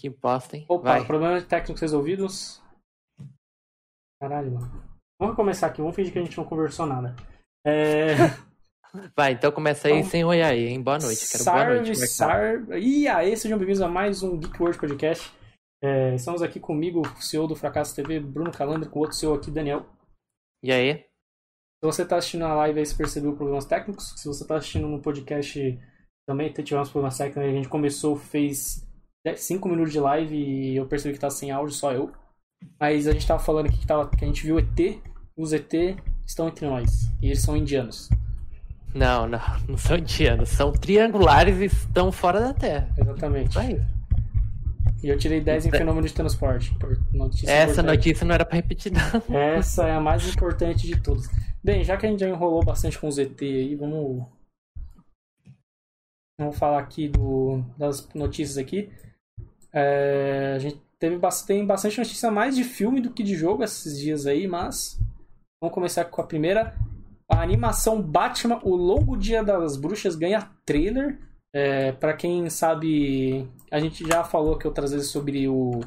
[0.00, 0.64] Que bosta, hein?
[0.66, 1.06] Opa, Vai.
[1.06, 2.62] problemas técnicos resolvidos.
[4.18, 4.82] Caralho, mano.
[5.20, 7.14] Vamos começar aqui, vamos fingir que a gente não conversou nada.
[7.66, 8.14] É...
[9.14, 10.82] Vai, então começa aí Então, sem oi aí, hein?
[10.82, 11.28] Boa noite.
[11.30, 11.90] Quero boa Salve, noite.
[11.90, 12.06] é tá?
[12.06, 12.78] salve.
[12.78, 15.30] E aí, sejam bem-vindos a mais um Geek World Podcast.
[15.84, 19.34] É, estamos aqui comigo, o CEO do Fracasso TV, Bruno Calandro, com o outro CEO
[19.34, 19.84] aqui, Daniel.
[20.62, 20.94] E aí?
[20.94, 24.14] Se você está assistindo a live aí, você percebeu problemas técnicos.
[24.16, 25.78] Se você está assistindo no podcast,
[26.26, 27.42] também tivemos problemas técnicos.
[27.42, 28.88] A gente começou, fez
[29.36, 32.10] 5 minutos de live e eu percebi que tá sem áudio, só eu.
[32.78, 34.98] Mas a gente tava falando aqui que, tava, que a gente viu ET.
[35.36, 35.72] Os ET
[36.26, 37.10] estão entre nós.
[37.22, 38.08] E eles são indianos.
[38.94, 39.38] Não, não,
[39.68, 40.48] não são indianos.
[40.50, 42.92] São triangulares e estão fora da Terra.
[42.98, 43.54] Exatamente.
[43.54, 43.80] Vai.
[45.02, 46.74] E eu tirei 10 em fenômeno de transporte.
[46.78, 47.96] Por- Notícia Essa importante.
[47.96, 49.36] notícia não era pra repetir, não.
[49.36, 51.28] Essa é a mais importante de todas.
[51.62, 54.26] Bem, já que a gente já enrolou bastante com os ET aí, vamos.
[56.38, 58.90] Vamos falar aqui do, das notícias aqui.
[59.72, 63.98] É, a gente teve tem bastante notícia mais de filme do que de jogo esses
[63.98, 64.98] dias aí, mas
[65.62, 66.74] vamos começar com a primeira.
[67.28, 71.18] A animação Batman, O Longo Dia das Bruxas, ganha trailer.
[71.54, 75.80] É, para quem sabe, a gente já falou aqui outras vezes sobre o,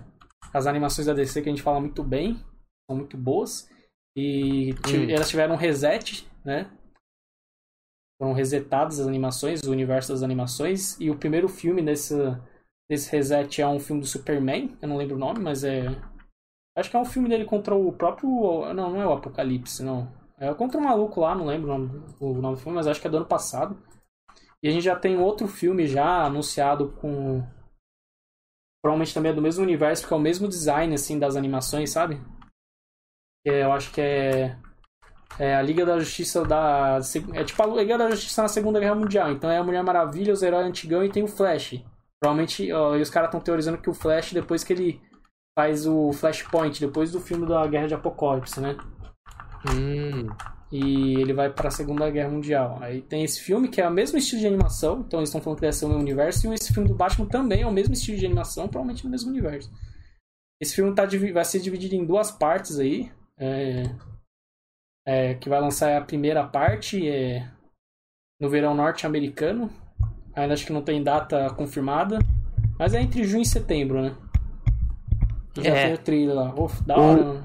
[0.53, 2.35] as animações da DC que a gente fala muito bem,
[2.89, 3.69] são muito boas.
[4.15, 5.09] E Hum.
[5.09, 6.69] elas tiveram um reset, né?
[8.21, 10.99] Foram resetadas as animações, o universo das animações.
[10.99, 12.15] E o primeiro filme desse,
[12.89, 15.85] desse reset é um filme do Superman, eu não lembro o nome, mas é.
[16.75, 18.29] Acho que é um filme dele contra o próprio.
[18.73, 20.11] Não, não é o Apocalipse, não.
[20.37, 22.99] É contra um maluco lá, não lembro o nome, o nome do filme, mas acho
[22.99, 23.77] que é do ano passado.
[24.61, 27.43] E a gente já tem outro filme já anunciado com.
[28.81, 32.19] Provavelmente também é do mesmo universo, porque é o mesmo design, assim, das animações, sabe?
[33.45, 34.57] É, eu acho que é.
[35.39, 36.99] É a Liga da Justiça da.
[37.33, 39.31] É tipo a Liga da Justiça na Segunda Guerra Mundial.
[39.31, 41.83] Então é a Mulher Maravilha, os heróis antigão e tem o Flash.
[42.23, 45.01] Provavelmente, ó, e os caras estão teorizando que o Flash, depois que ele
[45.59, 48.77] faz o Flashpoint, depois do filme da Guerra de Apocalipse, né?
[49.69, 50.29] Hum,
[50.71, 52.81] E ele vai pra Segunda Guerra Mundial.
[52.81, 55.57] Aí tem esse filme que é o mesmo estilo de animação, então eles estão falando
[55.57, 57.93] que deve ser o mesmo universo, e esse filme do Batman também é o mesmo
[57.93, 59.69] estilo de animação, provavelmente no mesmo universo.
[60.61, 63.11] Esse filme tá, vai ser dividido em duas partes aí.
[63.37, 63.83] é,
[65.05, 67.51] é, que vai lançar a primeira parte é,
[68.39, 69.69] no verão norte-americano.
[70.35, 72.19] Ainda acho que não tem data confirmada.
[72.79, 74.15] Mas é entre junho e setembro, né?
[75.57, 75.85] Já É.
[75.85, 76.53] tem o trailer lá.
[76.55, 77.43] Uf, da O- hora.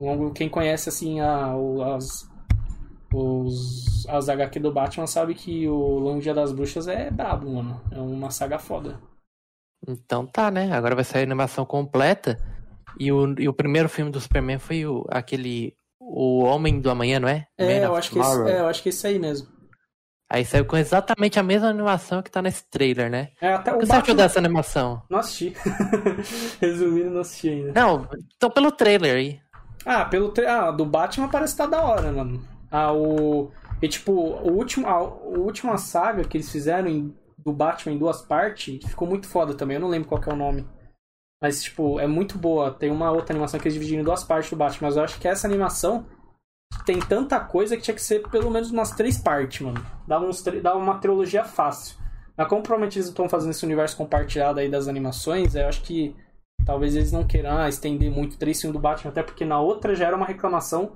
[0.00, 2.28] Longo- Quem conhece assim a, o- as,
[3.14, 7.80] os, as HQ do Batman sabe que o Longo Dia das Bruxas é brabo, mano.
[7.90, 8.98] É uma saga foda.
[9.88, 10.72] então tá, né?
[10.72, 12.36] Agora vai sair a animação completa.
[12.98, 15.74] E o, e o primeiro filme do Superman foi o, aquele.
[16.00, 17.46] O Homem do Amanhã, não é?
[17.58, 19.48] É, Man eu acho, que esse, é, eu acho que esse aí mesmo.
[20.28, 23.28] Aí saiu com exatamente a mesma animação que tá nesse trailer, né?
[23.40, 25.02] É, até O que você achou dessa animação?
[25.08, 25.54] Não assisti.
[26.60, 27.72] Resumindo, não assisti ainda.
[27.80, 29.40] Não, então pelo trailer aí.
[29.84, 30.46] Ah, pelo tre...
[30.46, 32.42] ah, do Batman parece que tá da hora, mano.
[32.70, 33.52] Ah, o.
[33.80, 38.20] E tipo, o último, a, última saga que eles fizeram em- do Batman em duas
[38.22, 39.76] partes ficou muito foda também.
[39.76, 40.66] Eu não lembro qual é o nome.
[41.40, 42.72] Mas, tipo, é muito boa.
[42.72, 44.88] Tem uma outra animação que eles dividiram em duas partes do Batman.
[44.88, 46.06] Mas eu acho que essa animação
[46.84, 49.84] tem tanta coisa que tinha que ser pelo menos umas três partes, mano.
[50.06, 51.96] Dá, uns, dá uma trilogia fácil.
[52.36, 56.14] Mas como provavelmente eles estão fazendo esse universo compartilhado aí das animações, eu acho que
[56.64, 59.94] talvez eles não queiram ah, estender muito três filmes do Batman, até porque na outra
[59.94, 60.92] já era uma reclamação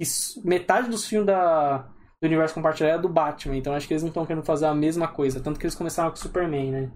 [0.00, 0.06] que
[0.44, 1.78] metade dos filmes da,
[2.20, 4.74] do universo compartilhado é do Batman, então acho que eles não estão querendo fazer a
[4.74, 6.90] mesma coisa, tanto que eles começaram com o Superman, né?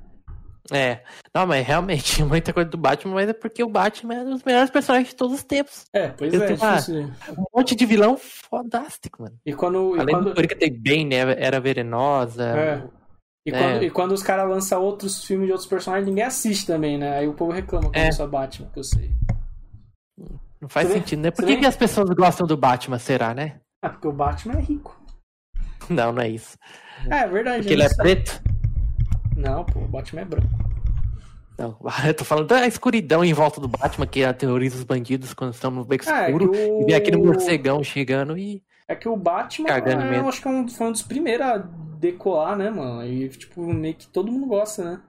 [0.71, 1.01] É.
[1.35, 4.45] Não, mas realmente, muita coisa do Batman, mas é porque o Batman é um dos
[4.45, 5.85] melhores personagens de todos os tempos.
[5.93, 7.11] É, pois Eu é, difícil.
[7.37, 9.37] Um monte de vilão fodástico, mano.
[9.45, 11.17] E quando, e Além quando, do Coringa tem Bane, né?
[11.39, 12.45] Era venenosa.
[12.45, 12.83] É.
[13.47, 13.59] E É.
[13.59, 17.19] quando, e quando os caras lançam outros filmes de outros personagens, ninguém assiste também, né?
[17.19, 18.13] Aí o povo reclama É.
[18.13, 19.11] só Batman, que eu sei.
[20.61, 21.31] Não faz Você sentido, né?
[21.31, 23.61] Por que, que as pessoas gostam do Batman, será, né?
[23.83, 25.01] Ah, porque o Batman é rico.
[25.89, 26.57] Não, não é isso.
[27.11, 27.61] É, é verdade.
[27.63, 28.43] Porque ele é preto?
[29.41, 30.49] Não, pô, o Batman é branco.
[31.59, 31.77] Não,
[32.07, 35.71] eu tô falando da escuridão em volta do Batman, que aterroriza os bandidos quando estão
[35.71, 36.51] no beco Ah, é escuro.
[36.51, 38.63] o- E vê aquele morcegão chegando e.
[38.89, 41.47] É que o Batman, Cagando é, eu acho que é um- foi um dos primeiros
[41.47, 43.05] a decolar, né, mano?
[43.07, 45.01] E, tipo, meio que todo mundo gosta, né?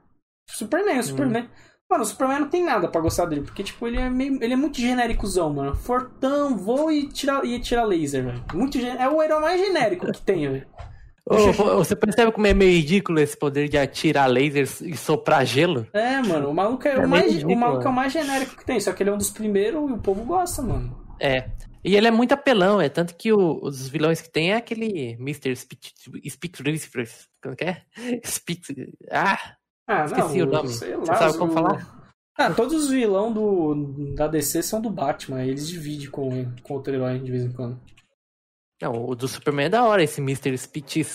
[0.49, 1.49] Superman, o Superman.
[1.89, 4.53] Mano, o Superman não tem nada pra gostar dele, porque, tipo, ele é meio, ele
[4.53, 5.75] é muito genéricozão, mano.
[5.75, 8.43] Fortão, voa e tira, e tira laser, velho.
[8.53, 10.67] Muito gen- É o herói mais genérico que tem, velho.
[11.75, 15.87] Você percebe como é meio ridículo esse poder de atirar lasers e soprar gelo?
[15.93, 17.95] É, mano, o maluco é, É o, mais, ridículo, o maluco é o mano.
[17.95, 20.61] mais genérico que tem, só que ele é um dos primeiros e o povo gosta,
[20.61, 20.95] mano.
[21.19, 21.49] É.
[21.83, 25.13] E ele é muito apelão, é tanto que o- os vilões que tem é aquele
[25.19, 25.55] Mr.
[25.55, 25.91] Speak,
[26.29, 26.63] Speak
[27.41, 27.81] Como que é?
[28.25, 28.93] Speak.
[29.11, 29.55] Ah,
[29.87, 30.69] Ah, Esqueci não, o nome.
[30.69, 32.01] sei Você lá, sabe como o- falar?
[32.37, 36.93] Ah, todos os vilão do, da DC são do Batman, eles dividem com, com outro
[36.93, 37.79] herói de vez em quando.
[38.81, 40.57] Não, o do Superman é da hora, esse Mr.
[40.57, 41.05] Speech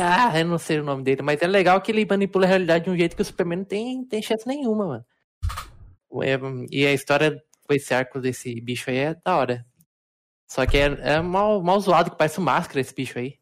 [0.00, 2.84] Ah, eu não sei o nome dele, mas é legal que ele manipula a realidade
[2.84, 5.04] de um jeito que o Superman não tem, tem chance nenhuma, mano.
[6.22, 6.38] É,
[6.70, 9.66] e a história com esse arco desse bicho aí é da hora.
[10.48, 13.38] Só que é, é mal, mal zoado, que parece um máscara esse bicho aí.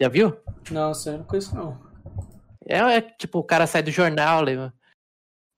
[0.00, 0.36] Já viu?
[0.70, 1.80] Não, sério, não conheço não.
[2.66, 4.44] É, é, tipo, o cara sai do jornal,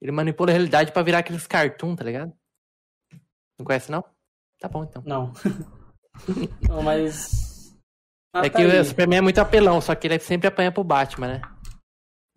[0.01, 2.33] ele manipula a realidade pra virar aqueles cartoon, tá ligado?
[3.59, 4.05] Não conhece, não?
[4.59, 5.03] Tá bom, então.
[5.07, 5.33] Não.
[6.69, 7.75] não, mas...
[8.35, 8.81] Ah, é tá que aí.
[8.81, 11.43] o Superman é muito apelão, só que ele sempre apanha pro Batman, né?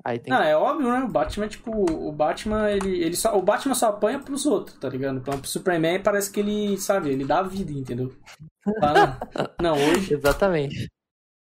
[0.04, 0.34] Aí tem...
[0.34, 1.00] Não, é óbvio, né?
[1.00, 4.88] O Batman, tipo, o Batman, ele, ele só, o Batman só apanha pros outros, tá
[4.88, 5.18] ligado?
[5.18, 8.14] Então, pro Superman parece que ele, sabe, ele dá a vida, entendeu?
[9.62, 10.14] não, hoje...
[10.14, 10.90] Exatamente.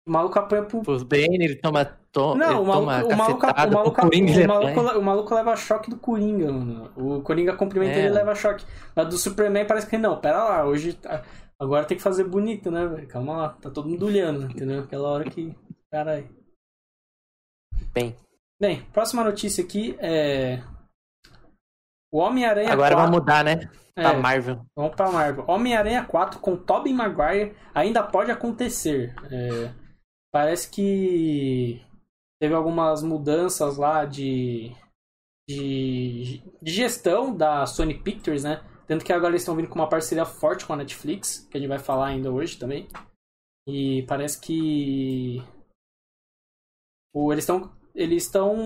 [0.06, 0.82] O maluco apanha pro...
[0.88, 1.84] Os Bane, ele toma...
[2.10, 2.34] To...
[2.34, 5.56] Não, ele o maluco, o maluco, o maluco, o, Coringa, o, maluco, o maluco leva
[5.56, 6.90] choque do Coringa, mano.
[6.96, 8.06] O Coringa cumprimenta é.
[8.06, 8.66] ele leva choque.
[8.94, 10.98] Mas do Superman parece que não, pera lá, hoje...
[11.62, 13.06] Agora tem que fazer bonito, né, velho?
[13.06, 14.82] Calma lá, tá todo mundo olhando, entendeu?
[14.82, 15.56] Aquela hora que...
[15.90, 16.28] Caralho.
[17.94, 18.16] Bem,
[18.62, 20.62] Bem, próxima notícia aqui é.
[22.12, 22.96] O Homem-Aranha Agora 4...
[22.96, 23.68] vai mudar, né?
[23.92, 24.64] Pra é, Marvel.
[24.76, 25.44] Vamos pra Marvel.
[25.48, 29.16] Homem-Aranha 4 com Tobey Maguire ainda pode acontecer.
[29.32, 29.74] É...
[30.32, 31.84] Parece que
[32.40, 34.72] teve algumas mudanças lá de...
[35.50, 38.62] de, de gestão da Sony Pictures, né?
[38.86, 41.60] Tanto que agora eles estão vindo com uma parceria forte com a Netflix, que a
[41.60, 42.88] gente vai falar ainda hoje também.
[43.66, 45.42] E parece que.
[47.14, 48.56] O, eles estão eles estão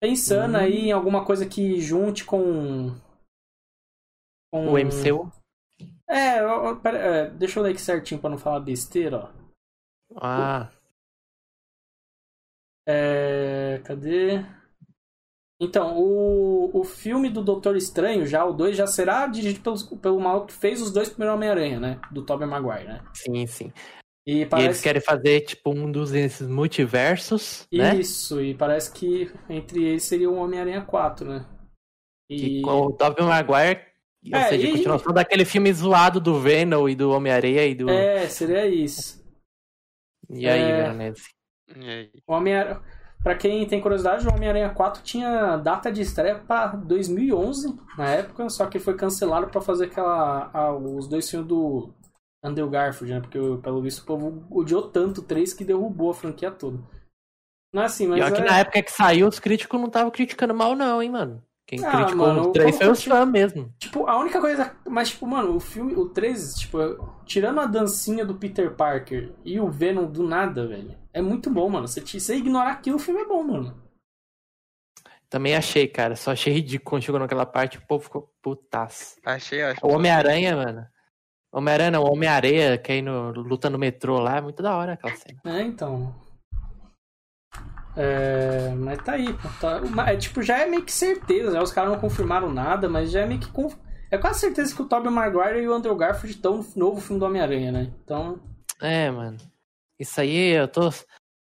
[0.00, 0.60] pensando uhum.
[0.60, 2.94] aí em alguma coisa que junte com,
[4.52, 4.68] com...
[4.68, 5.32] o MCU.
[6.08, 6.38] É,
[6.82, 9.46] pera, é, deixa eu ler aqui certinho para não falar besteira, ó.
[10.22, 10.70] Ah.
[12.88, 14.38] É, cadê?
[15.60, 20.20] Então, o, o filme do Doutor Estranho, já o 2, já será dirigido pelo, pelo
[20.20, 22.00] maluco que fez os dois primeiros Homem-Aranha, né?
[22.10, 23.02] Do Tobey Maguire, né?
[23.14, 23.72] Sim, sim.
[24.26, 24.66] E, parece...
[24.66, 27.96] e, eles querem fazer, tipo, um dos esses multiversos, Isso, né?
[27.96, 31.46] Isso, e parece que entre eles seria o Homem-Aranha 4, né?
[32.28, 32.60] E...
[32.60, 33.80] com o Tobey Maguire,
[34.30, 34.72] ou é, seja, e...
[34.72, 37.88] continuação daquele filme zoado do Venom e do Homem-Areia e do...
[37.88, 39.24] É, seria isso.
[40.28, 40.82] E aí, é...
[40.82, 41.30] Veronese?
[42.26, 42.82] O Homem-Aranha...
[43.26, 48.48] Pra quem tem curiosidade, o Homem-Aranha 4 tinha data de estreia para 2011, na época,
[48.48, 51.92] só que foi cancelado para fazer aquela, a, os dois filmes do
[52.40, 53.20] Andrew Garfield, né?
[53.20, 56.78] Porque, pelo visto, o povo odiou tanto o 3 que derrubou a franquia toda.
[57.74, 58.20] Não é assim, mas.
[58.20, 58.30] E é...
[58.30, 61.42] que na época que saiu, os críticos não estavam criticando mal, não, hein, mano.
[61.66, 63.74] Quem ah, criticou mano, o 3 foi os fãs mesmo.
[63.76, 64.70] Tipo, a única coisa.
[64.88, 66.78] Mas, tipo, mano, o filme, o 3, tipo,
[67.24, 70.94] tirando a dancinha do Peter Parker e o Venom do nada, velho.
[71.16, 71.88] É muito bom, mano.
[71.88, 73.82] Você, você ignorar aquilo, o filme é bom, mano.
[75.30, 76.14] Também achei, cara.
[76.14, 79.16] Só achei ridículo quando chegou naquela parte, o povo ficou putaço.
[79.24, 79.80] Achei, achei.
[79.82, 80.86] O Homem-Aranha, mano.
[81.50, 85.16] Homem-Aranha não, Homem-Areia, que aí no, luta no metrô lá, é muito da hora aquela
[85.16, 85.40] cena.
[85.46, 86.14] É, então.
[87.96, 89.80] É, mas tá aí, tá,
[90.12, 91.62] é, tipo, já é meio que certeza, né?
[91.62, 93.50] os caras não confirmaram nada, mas já é meio que.
[93.50, 93.74] Conf...
[94.10, 97.18] É quase certeza que o Tobey Maguire e o Andrew Garfield estão no novo filme
[97.18, 97.90] do Homem-Aranha, né?
[98.04, 98.38] Então.
[98.82, 99.38] É, mano.
[99.98, 100.90] Isso aí eu tô.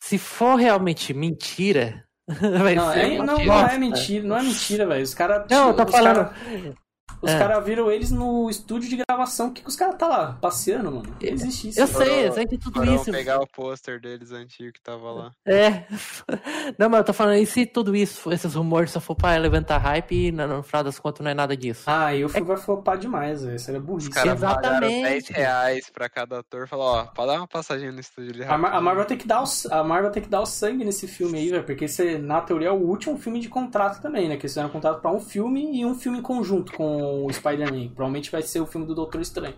[0.03, 2.05] Se for realmente mentira.
[2.29, 5.03] Vai não, é, não, não, é mentira, não é mentira, velho.
[5.03, 5.47] Os caras.
[5.51, 6.29] Não, eu tô falando.
[6.29, 6.75] Cara...
[7.21, 7.39] Os é.
[7.39, 9.49] caras viram eles no estúdio de gravação.
[9.49, 10.39] O que, que os caras tá lá?
[10.41, 11.17] Passeando, mano.
[11.21, 11.81] Não existe isso.
[11.81, 13.11] Eu sei, eu sei que tudo isso.
[13.11, 15.33] pegar o pôster deles antigo que tava lá.
[15.47, 15.85] É.
[16.79, 19.79] Não, mas eu tô falando, e se tudo isso, esses rumores só for pra levantar
[19.79, 21.85] hype e no, no final das contas não é nada disso?
[21.87, 22.55] Ah, e o filme é.
[22.55, 23.59] vai flopar demais, velho.
[23.59, 24.09] Seria burrice.
[24.09, 25.03] Os caras Exatamente.
[25.03, 26.69] 10 reais pra cada ator.
[26.69, 29.27] Falou, ó, pode dar uma passadinha no estúdio de a, Mar a Marvel tem que
[29.27, 31.65] dar o, a Marvel tem que dar o sangue nesse filme aí, velho.
[31.65, 34.37] Porque esse, na teoria, é o último filme de contrato também, né?
[34.37, 37.89] Que eles fizeram contrato pra um filme e um filme em conjunto com o Spider-Man.
[37.89, 39.55] Provavelmente vai ser o filme do Doutor Estranho.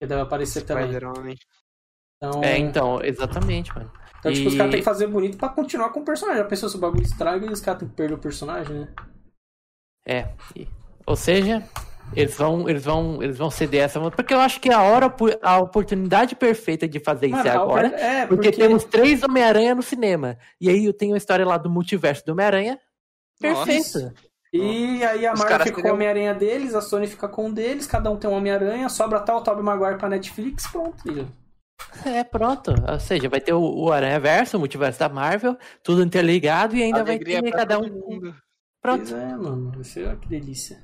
[0.00, 0.90] Que deve aparecer também.
[2.16, 2.42] Então...
[2.42, 3.90] É, então, exatamente, mano.
[4.18, 4.34] Então, e...
[4.34, 6.42] tipo, os caras têm que fazer bonito pra continuar com o personagem.
[6.42, 8.88] Já pensou se o bagulho estraga e os caras têm que perder o personagem, né?
[10.06, 10.28] É.
[11.06, 11.62] Ou seja,
[12.14, 15.12] eles vão, eles vão, eles vão ceder essa, porque eu acho que é a hora,
[15.40, 18.50] a oportunidade perfeita de fazer Mano, isso é agora, é, porque...
[18.50, 18.62] porque...
[18.62, 20.38] temos três Homem-Aranha no cinema.
[20.60, 22.78] E aí eu tenho a história lá do multiverso do Homem-Aranha.
[23.40, 24.12] Perfeito.
[24.52, 27.86] E aí a Marvel fica com o Homem-Aranha deles, a Sony fica com um deles,
[27.86, 31.02] cada um tem um Homem-Aranha, sobra tal o Tobey Maguire pra Netflix, pronto.
[32.04, 32.72] É, pronto.
[32.88, 36.82] Ou seja, vai ter o, o Aranha Verso, o multiverso da Marvel, tudo interligado e
[36.82, 37.88] ainda Alegria vai ter cada um.
[37.88, 38.36] Mundo.
[38.82, 38.98] Pronto.
[39.00, 39.72] Pois é, mano.
[39.74, 40.78] Vai ser que delícia.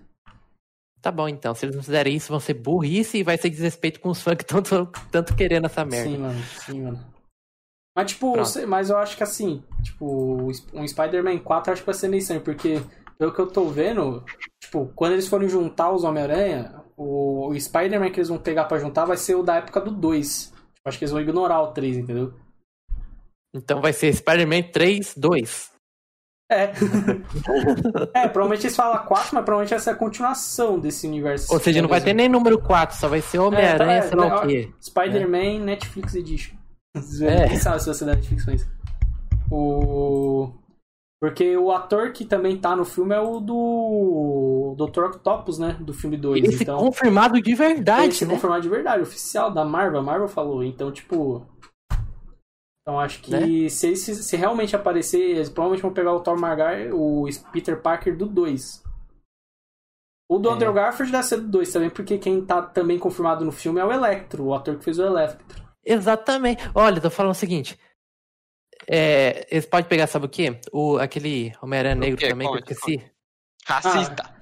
[1.01, 1.55] Tá bom, então.
[1.55, 4.37] Se eles não fizerem isso, vão ser burrice e vai ser desrespeito com os fãs
[4.37, 4.63] que estão
[5.11, 6.11] tanto querendo essa merda.
[6.11, 6.43] Sim, mano.
[6.43, 7.07] Sim, mano.
[7.97, 11.87] Mas, tipo, sei- mas eu acho que assim, tipo, um Spider-Man 4 eu acho que
[11.87, 12.81] vai ser meio estranho, porque
[13.19, 14.25] pelo que eu tô vendo,
[14.63, 18.79] tipo, quando eles forem juntar os Homem-Aranha, o, o Spider-Man que eles vão pegar pra
[18.79, 20.53] juntar vai ser o da época do 2.
[20.75, 22.33] Tipo, acho que eles vão ignorar o 3, entendeu?
[23.55, 25.73] Então vai ser Spider-Man 3, 2.
[26.51, 26.73] É.
[28.15, 31.53] é, provavelmente eles falam 4, mas provavelmente essa é a continuação desse universo.
[31.53, 34.09] Ou seja, não vai ter nem número 4, só vai ser Homem-Aranha, É, tá, é,
[34.09, 34.73] sei lá é, o quê.
[34.81, 36.57] Spider-Man Netflix Edition.
[37.23, 37.49] É.
[37.49, 38.69] Quem sabe se você da Netflix isso.
[39.51, 40.53] O...
[41.21, 45.07] Porque o ator que também tá no filme é o do Dr.
[45.07, 45.77] Octopus, né?
[45.81, 46.45] Do filme 2.
[46.45, 48.35] Esse Então, confirmado de verdade, esse né?
[48.35, 49.99] confirmado de verdade, oficial da Marvel.
[49.99, 50.63] A Marvel falou.
[50.63, 51.45] Então, tipo...
[52.83, 53.69] Então, acho que Né?
[53.69, 58.17] se, eles, se realmente aparecer, eles provavelmente vão pegar o Thor Maguire, o Peter Parker
[58.17, 58.85] do 2.
[60.31, 60.53] O do É.
[60.53, 63.85] Andrew Garfield deve ser do 2 também, porque quem tá também confirmado no filme é
[63.85, 65.63] o Electro, o ator que fez o Electro.
[65.85, 66.63] Exatamente.
[66.75, 67.79] Olha, tô falando o seguinte.
[68.91, 70.59] É, eles podem pegar, sabe o quê?
[70.73, 73.11] O, aquele Homem-Aranha O Negro também, que eu Conte, esqueci.
[73.67, 74.39] Racista.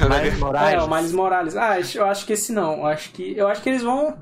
[0.00, 0.74] Miles Morales.
[0.74, 1.56] É, o Miles Morales.
[1.56, 2.78] Ah, eu acho que esse não.
[2.78, 4.16] Eu acho que, eu acho que eles vão.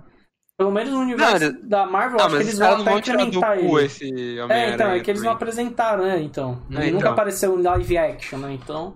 [0.59, 3.59] Pelo menos no universo Não, da Marvel, eu Não, acho que eles vão não até
[3.59, 3.85] ele.
[3.85, 5.49] esse É, então, é que eles não também.
[5.49, 6.21] apresentaram, né?
[6.21, 6.63] Então.
[6.71, 7.13] É, Ele nunca então.
[7.13, 8.53] apareceu em live action, né?
[8.53, 8.95] Então.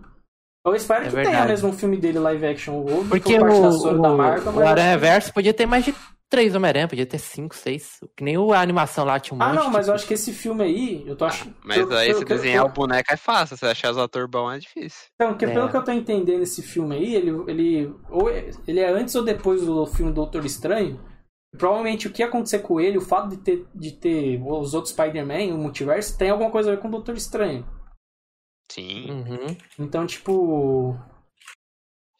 [0.64, 1.36] Eu espero É que verdade.
[1.36, 2.74] tenha mesmo um filme dele live action.
[2.74, 5.84] Ou Porque parte da o, o, da Marvel, o mas- Aranha Verso podia ter mais
[5.84, 5.94] de
[6.28, 7.98] três Homem-Aranha, podia ter cinco, seis.
[8.16, 9.56] Que nem o- a animação lá tinha um Ah, monte.
[9.56, 11.54] não, mas eu tipo, acho que esse filme aí, eu tô achando.
[11.64, 13.98] Mas pelo- aí pelo se eu- desenhar eu- o boneco é fácil, você achar os
[13.98, 15.06] atores bons é difícil.
[15.14, 15.52] Então, porque É.
[15.52, 19.14] pelo que eu tô entendendo esse filme aí, ele, ele, ou é- ele é antes
[19.14, 21.00] ou depois do filme Doutor Estranho.
[21.56, 24.92] Provavelmente o que ia acontecer com ele, o fato de ter, de ter os outros
[24.92, 27.66] Spider-Man, o multiverso, tem alguma coisa a ver com o Doutor Estranho.
[28.70, 29.56] Sim, Uhum.
[29.78, 30.98] Então, tipo.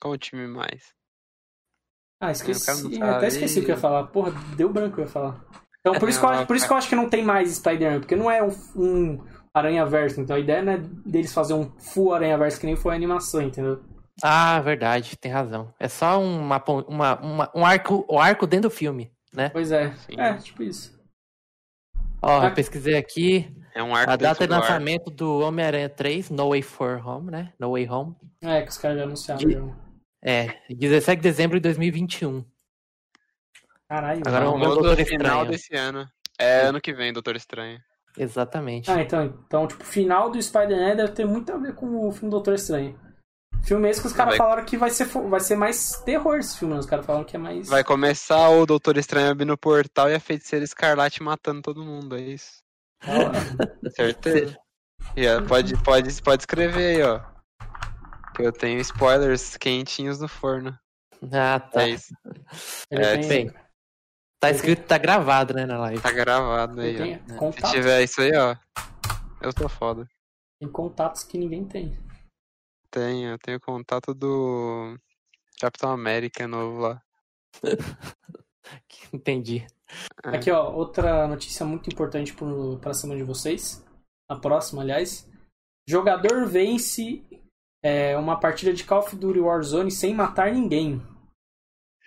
[0.01, 0.95] qual o time mais?
[2.21, 3.03] Ah, o esqueci.
[3.03, 4.05] até esqueci o que eu ia falar.
[4.07, 5.45] Porra, deu branco eu ia falar.
[5.81, 7.23] Então, por É, isso, que eu, acho- por isso que eu acho que não tem
[7.25, 10.21] mais Spider-Man, porque não é um, um Aranha-Verso.
[10.21, 13.41] Então a ideia não é deles fazer um full Aranha-Verso que nem foi a animação,
[13.43, 13.81] entendeu?
[14.23, 15.73] Ah, verdade, tem razão.
[15.79, 19.51] É só uma, uma, uma- um arco, o arco dentro do filme, né?
[19.51, 19.93] Pois é.
[19.97, 20.19] Sim.
[20.19, 20.99] É, tipo isso.
[22.23, 22.47] Ó, Ah.
[22.47, 26.49] eu pesquisei aqui É um arco a data de do lançamento do Homem-Aranha 3, No
[26.49, 27.53] Way for Home, né?
[27.61, 28.17] No Way Home.
[28.43, 29.39] É, que os caras já anunciaram.
[29.47, 29.86] De- já.
[30.23, 32.45] É, 17 de dezembro de 2021.
[33.89, 34.23] Caralho.
[34.27, 34.53] Agora mano.
[34.59, 35.51] vamos ver o Famoso Doutor final Estranho.
[35.51, 36.09] desse ano.
[36.39, 37.81] É ano que vem, Doutor Estranho.
[38.19, 38.91] Exatamente.
[38.91, 42.13] Ah, então, então, tipo, o final do Spider-Man deve ter muito a ver com o
[42.13, 42.99] filme Doutor Estranho.
[43.65, 46.59] Filme esse que os caras Vai- falaram que vai ser, vai ser mais terror esse
[46.59, 46.81] filme, né?
[46.81, 47.69] Os caras falaram que é mais.
[47.69, 52.17] Vai começar o Doutor Estranho abrindo o portal e a feiticeira escarlate matando todo mundo,
[52.17, 52.63] é isso.
[53.95, 54.57] Certeza.
[55.17, 57.21] E, ó, pode, pode, pode escrever aí, ó.
[58.39, 60.79] Eu tenho spoilers quentinhos no forno.
[61.33, 61.83] Ah, tá.
[61.83, 62.15] É isso.
[62.91, 63.55] Ele É, tem, Bem,
[64.41, 66.03] tá escrito, tá gravado, né, na live.
[66.03, 68.57] Tá gravado aí, tem Se tiver isso aí, ó.
[69.41, 70.09] Eu tô foda.
[70.61, 71.99] tem contatos que ninguém tem.
[72.91, 74.99] Tenho, eu tenho contato do
[75.61, 77.03] Capitão América novo lá.
[79.13, 79.67] Entendi.
[80.25, 80.37] É.
[80.37, 83.85] Aqui, ó, outra notícia muito importante pro, pra semana de vocês.
[84.29, 85.29] A próxima, aliás.
[85.89, 87.25] Jogador vence
[87.83, 91.03] é, uma partida de Call of Duty Warzone sem matar ninguém.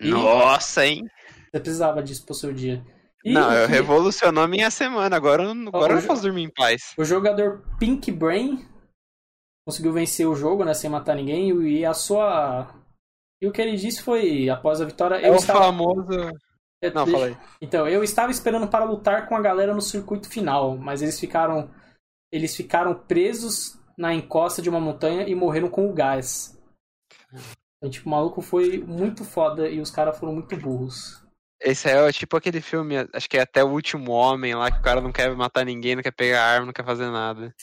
[0.02, 1.06] E- Nossa, hein?
[1.52, 2.84] Você precisava disso pro seu dia.
[3.26, 5.16] E não, o eu revolucionou minha semana.
[5.16, 6.94] Agora, eu não- agora eu não posso dormir em paz.
[6.98, 8.66] O jogador Pink Brain
[9.68, 12.74] conseguiu vencer o jogo, né, sem matar ninguém, e a sua.
[13.42, 15.60] E o que ele disse foi, após a vitória, É eu o estava.
[15.60, 16.10] famoso.
[16.94, 17.38] Não, Deixa- fala aí.
[17.62, 21.70] Então, eu estava esperando para lutar com a galera no circuito final, mas eles ficaram.
[22.32, 26.58] Eles ficaram presos na encosta de uma montanha e morreram com o gás.
[27.78, 31.22] Então, tipo, o maluco foi muito foda e os caras foram muito burros.
[31.62, 34.82] Esse é tipo aquele filme, acho que é até o último homem lá, que o
[34.82, 37.54] cara não quer matar ninguém, não quer pegar arma, não quer fazer nada.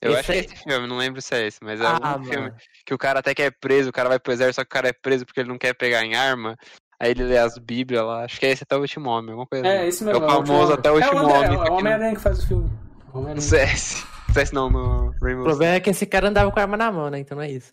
[0.00, 1.84] Eu Esse acho que é aí- esse filme, não lembro se é esse, mas é
[1.84, 2.52] Ah, um filme
[2.86, 4.72] que o cara até que é preso, o cara vai pro exército, só que o
[4.72, 6.56] cara é preso porque ele não quer pegar em arma.
[7.00, 9.46] Aí ele lê as bíblias lá, acho que é esse até o último homem, alguma
[9.46, 9.88] coisa É, assim.
[9.88, 10.22] esse mesmo.
[10.22, 11.54] É o famoso até o é último homem.
[11.56, 12.70] É o Homem-Aranha que faz o filme.
[13.12, 13.40] O.
[13.40, 14.06] CS.
[14.32, 16.90] CS não, no O Rainbow problema é que esse cara andava com a arma na
[16.92, 17.18] mão, né?
[17.20, 17.72] Então não é isso.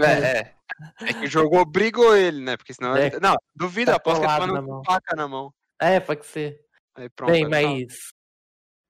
[0.00, 0.52] É, é.
[1.00, 2.56] É que o jogo obrigou ele, né?
[2.56, 2.96] Porque senão.
[2.96, 3.06] É.
[3.06, 5.52] ele- Não, duvido, Tá aposto que ele tava com faca na mão.
[5.80, 6.58] É, pode ser.
[6.96, 7.30] Aí pronto.
[7.32, 7.50] Bem, aí
[7.86, 7.96] mas.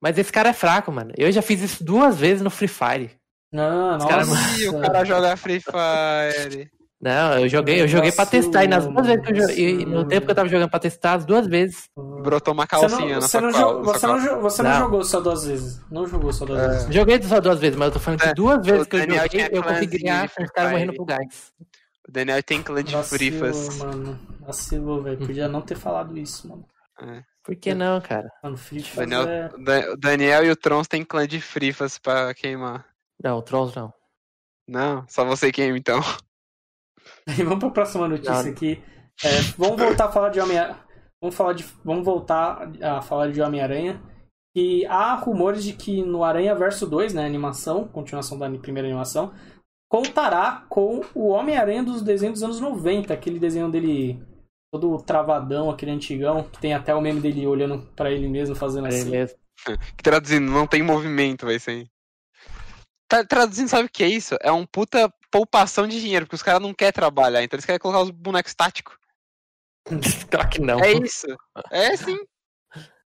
[0.00, 1.12] Mas esse cara é fraco, mano.
[1.16, 3.10] Eu já fiz isso duas vezes no Free Fire.
[3.52, 4.60] Não, Os caras- nossa.
[4.60, 6.70] Ih, o cara joga Free Fire.
[7.00, 8.64] Não, eu joguei, eu joguei pra testar.
[8.64, 9.84] E nas duas vezes que eu joguei.
[9.86, 11.88] No tempo que eu tava jogando pra testar, as duas vezes.
[11.96, 14.40] Brotou uma Você calcinha não, na você sua não, jo- na sua você não, jo-
[14.42, 14.78] você não Não.
[14.80, 15.80] jogou só duas vezes.
[15.90, 16.68] Não jogou só duas É.
[16.68, 16.94] vezes.
[16.94, 19.22] Joguei só duas vezes, mas eu tô falando que É, duas vezes que eu Daniel
[19.22, 21.52] joguei, tinha eu consegui ganhar com os caras morrendo pro gás.
[22.08, 23.78] O Daniel tem clã de Vacilou, frifas.
[23.78, 24.18] mano.
[24.40, 25.18] Vacilou, velho.
[25.18, 26.64] Podia não ter falado isso, mano.
[27.44, 28.28] Por que não, cara?
[28.42, 29.48] Tá no Frifas Daniel, é...
[29.64, 32.84] Da- o Daniel e o Trons tem clã de frifas pra queimar.
[33.22, 33.92] Não, o Trolls não.
[34.66, 36.00] Não, só você queima então.
[37.37, 38.50] Vamos pra próxima notícia Não.
[38.50, 38.82] aqui.
[39.23, 40.56] É, vamos voltar a falar de Homem
[41.20, 41.64] Vamos falar de.
[41.85, 44.00] Vamos voltar a falar de Homem-Aranha.
[44.56, 49.32] E há rumores de que no Aranha Verso 2, né, animação, continuação da primeira animação,
[49.88, 54.20] contará com o Homem-Aranha dos desenhos dos anos 90, aquele desenho dele
[54.73, 58.87] todo travadão, aquele antigão, que tem até o meme dele olhando pra ele mesmo, fazendo
[58.87, 59.11] Ele assim.
[59.11, 59.38] mesmo.
[59.97, 61.88] Que Traduzindo, não tem movimento, vai ser.
[63.08, 64.37] Tá, traduzindo, sabe o que é isso?
[64.40, 67.78] É um puta poupação de dinheiro, porque os caras não querem trabalhar, então eles querem
[67.78, 68.97] colocar os bonecos estáticos.
[70.30, 70.80] Claro que não.
[70.80, 71.26] É isso.
[71.70, 72.18] É sim.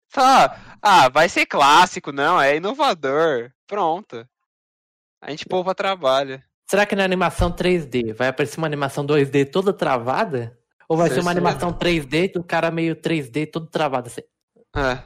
[0.09, 3.51] Fala, ah, vai ser clássico, não, é inovador.
[3.67, 4.29] Pronto.
[5.23, 6.43] A gente poupa trabalho.
[6.69, 10.59] Será que na animação 3D vai aparecer uma animação 2D toda travada?
[10.89, 11.49] Ou vai ser uma Certeza.
[11.49, 14.09] animação 3D do cara meio 3D todo travado?
[14.09, 14.23] assim?
[14.77, 15.03] É,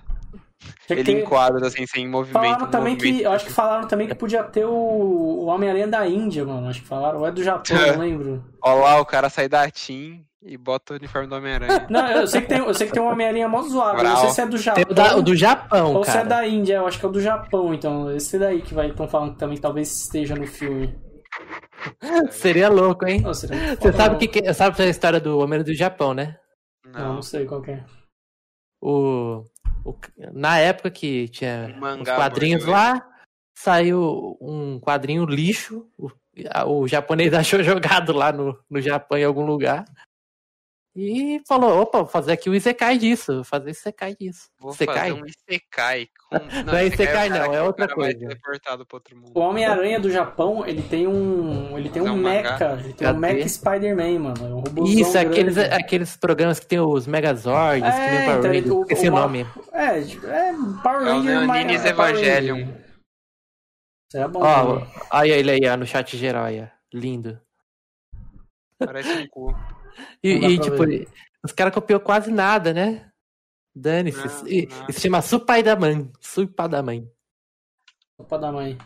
[0.87, 2.43] que ele ter- enquadra assim, sem movimento.
[2.45, 3.19] Falaram também movimento.
[3.19, 3.23] que.
[3.25, 6.69] Eu acho que falaram também que podia ter o, o Homem-Aranha da Índia, mano.
[6.69, 7.21] Acho que falaram.
[7.21, 7.93] Ou é do Japão, É.
[7.93, 8.45] não lembro.
[8.63, 11.87] Ó lá, o cara sai da Team e bota o uniforme do Homem-Aranha.
[11.91, 14.03] Não, eu sei que tem, eu sei que tem um Homem-Aranha mó zoado.
[14.03, 14.85] Não sei se é do Tem Japão.
[14.89, 16.27] o, da- o do Japão, ou se é cara.
[16.29, 18.11] da Índia, eu acho que é o do Japão, então.
[18.13, 20.97] Esse daí que vai estão falando que também talvez esteja no filme.
[22.31, 23.21] Seria louco, hein?
[23.21, 24.17] Não, seria Você sabe não.
[24.17, 26.37] o que, que sabe a história do Homem do Japão, né?
[26.93, 27.85] Não, não sei qual que é.
[28.81, 29.45] O,
[29.85, 29.95] o-
[30.33, 33.09] na época que tinha Um os quadrinhos lá,
[33.55, 35.87] saiu um quadrinho lixo.
[35.99, 36.11] O,
[36.67, 39.85] o japonês achou jogado lá no, no Japão em algum lugar.
[40.99, 44.49] E falou, opa, vou fazer aqui o Isekai disso, vou fazer Isekai disso.
[44.59, 45.11] Vou Isekai?
[45.11, 46.09] fazer um Isekai.
[46.31, 46.39] Com...
[46.65, 48.19] Não é Isekai, o cara não, é outra coisa.
[48.19, 49.31] teleportado pro outro mundo.
[49.35, 51.77] O Homem-Aranha do Japão, ele tem um.
[51.77, 52.81] Ele tem é um um mecha.
[52.83, 54.65] Ele tem um mecha Spider-Man, mano.
[54.75, 55.75] É um Isso, aqueles, grande.
[55.75, 59.09] aqueles programas que tem os Megazords, É, que nem o Power então, Rangers, o- esqueci
[59.09, 59.47] o nome.
[59.73, 62.69] É, tipo, é Power É o Neonis é Evangelion.
[64.11, 64.41] Seria bom.
[64.41, 64.93] Ó, também.
[65.13, 67.39] olha ele aí ó, no chat geral aí, lindo.
[68.79, 69.55] Parece um cu.
[70.23, 71.09] E, e, tipo, ver.
[71.45, 73.11] os caras copiou quase nada, né?
[73.75, 74.19] Dane-se.
[74.19, 74.87] Não, E- não.
[74.89, 76.11] Isso se chama Supaidaman.
[76.21, 77.05] Supaidaman.
[78.19, 78.79] Opa da mãe.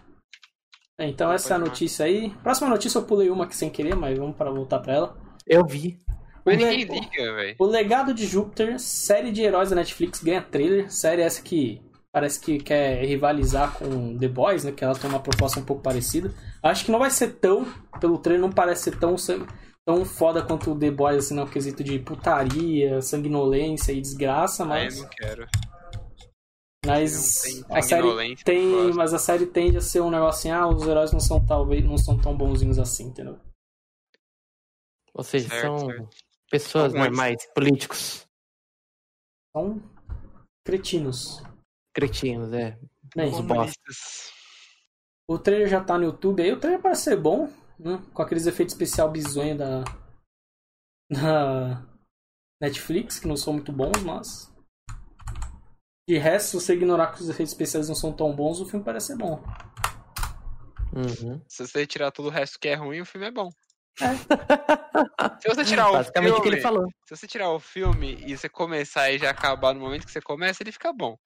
[0.98, 1.68] É, então essa é a da mãe.
[1.70, 2.30] notícia aí.
[2.42, 5.16] Próxima notícia eu pulei uma aqui sem querer, mas vamos para voltar pra ela.
[5.46, 5.98] Eu vi.
[6.44, 7.56] Mas O ninguém le- liga, velho.
[7.58, 10.90] O Legado de Júpiter, série de heróis da Netflix, ganha trailer.
[10.92, 11.80] Série essa que
[12.12, 14.72] parece que quer rivalizar com The Boys, né?
[14.72, 16.34] Que elas têm uma proposta um pouco parecida.
[16.62, 17.64] Acho que não vai ser tão,
[18.00, 19.16] pelo trailer não parece ser tão,
[19.90, 24.66] tão foda quanto o The Boys, assim, no quesito de putaria, sanguinolência e desgraça, Ah,
[24.66, 25.48] eu mas, não quero.
[26.86, 27.12] mas
[27.68, 30.68] Não a série sanguinolência, tem, mas a série tende a ser um negócio assim, ah,
[30.68, 33.38] os heróis não são talvez não são tão bonzinhos assim, entendeu?
[35.12, 36.08] Ou seja, Certo, são certo.
[36.48, 37.04] pessoas ruins.
[37.06, 38.26] normais, políticos,
[39.54, 39.82] São
[40.64, 41.42] cretinos.
[41.92, 42.78] cretinos, é.
[43.16, 44.30] Bem, Os Comunistas.
[45.28, 46.52] O trailer já tá no YouTube aí.
[46.52, 47.48] O trailer parece ser bom,
[47.80, 48.02] né?
[48.12, 49.84] Com aqueles efeitos especial bizonho da,
[51.10, 51.86] da
[52.60, 54.50] Netflix, que não são muito bons, mas.
[56.08, 58.84] De resto, se você ignorar que os efeitos especiais não são tão bons, o filme
[58.84, 59.42] parece ser bom.
[60.92, 61.40] Uhum.
[61.48, 63.48] Se você tirar todo o resto que é ruim, o filme é bom.
[64.00, 64.16] É.
[65.40, 66.86] Se você tirar o o que filme, ele falou.
[67.06, 70.20] se você tirar o filme e você começar e já acabar no momento que você
[70.20, 71.16] começa, ele fica bom.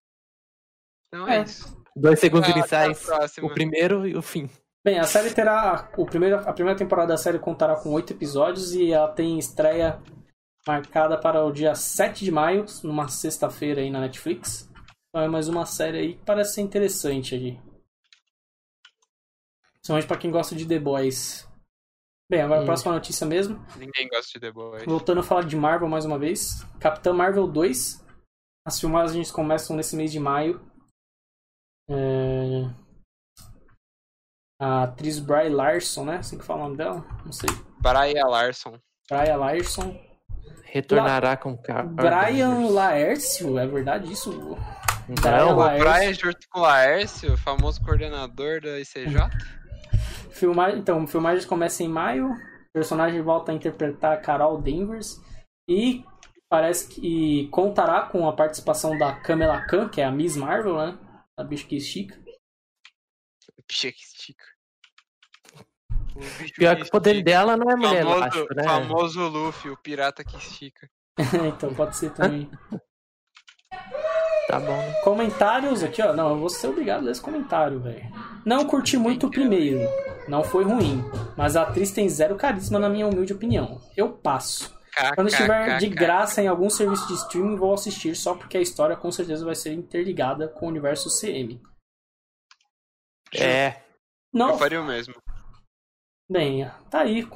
[1.08, 1.42] Então é, É.
[1.44, 1.82] isso.
[1.96, 3.06] Dois segundos Ah, iniciais,
[3.40, 4.50] o primeiro e o fim.
[4.84, 5.90] Bem, a série terá.
[5.96, 10.00] O primeiro, a primeira temporada da série contará com oito episódios e ela tem estreia
[10.66, 14.70] marcada para o dia 7 de maio, numa sexta-feira aí na Netflix.
[15.08, 17.60] Então é mais uma série aí que parece ser interessante aí.
[19.74, 21.48] Principalmente pra quem gosta de The Boys.
[22.30, 22.66] Bem, agora a Hum.
[22.66, 23.56] próxima notícia mesmo.
[23.76, 24.84] Ninguém gosta de The Boys.
[24.84, 26.62] Voltando a falar de Marvel mais uma vez.
[26.80, 28.04] Capitã Marvel 2.
[28.66, 30.60] As filmagens começam nesse mês de maio.
[31.88, 32.83] É...
[34.60, 36.16] A atriz Bry Larson, né?
[36.16, 37.04] Assim que fala o nome dela?
[37.24, 37.48] Não sei.
[37.80, 38.78] Brian Larson.
[39.10, 39.98] Brian Larson.
[40.64, 41.86] Retornará com Car...
[41.86, 44.58] Brian Laércio, é verdade isso?
[45.20, 45.88] Brian Não, Laércio.
[45.88, 49.30] Brian junto com o Laércio, famoso coordenador da ICJ.
[50.30, 52.28] Filmagem, então, filmagens começam em maio.
[52.32, 55.20] O personagem volta a interpretar a Carol Danvers.
[55.68, 56.04] E
[56.48, 60.98] parece que contará com a participação da Kamala Khan, que é a Miss Marvel, né?
[61.38, 62.23] A bicho que estica.
[63.68, 64.44] Que estica.
[66.16, 67.30] O Pior que o poder estica.
[67.30, 68.64] dela não é mulher famoso, elástico, né?
[68.64, 70.88] famoso Luffy, o pirata que estica.
[71.48, 72.50] então pode ser também.
[74.46, 74.92] Tá bom, né?
[75.02, 76.12] Comentários aqui, ó.
[76.12, 78.04] Não, eu vou ser obrigado a ler esse comentário, velho.
[78.44, 79.80] Não curti muito o primeiro.
[80.28, 81.02] Não foi ruim.
[81.36, 83.80] Mas a atriz tem zero carisma, na minha humilde opinião.
[83.96, 84.72] Eu passo.
[85.14, 88.96] Quando estiver de graça em algum serviço de streaming, vou assistir só porque a história
[88.96, 91.60] com certeza vai ser interligada com o universo CM.
[93.42, 93.82] É.
[94.32, 95.14] Não, Eu faria o mesmo.
[96.30, 97.26] bem, tá aí.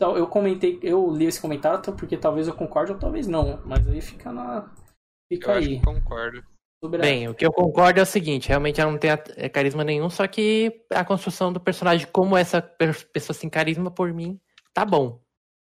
[0.00, 3.60] Eu comentei, eu li esse comentário porque talvez eu concorde ou talvez não.
[3.64, 4.70] Mas aí fica na.
[5.32, 5.78] Fica Eu acho aí.
[5.78, 6.42] que concordo.
[6.82, 9.22] Sobre a- Bem, o que eu concordo é o seguinte, realmente ela não tem a-
[9.36, 14.12] é, carisma nenhum, só que a construção do personagem, como essa pessoa sem carisma, por
[14.14, 14.40] mim,
[14.72, 15.20] tá bom.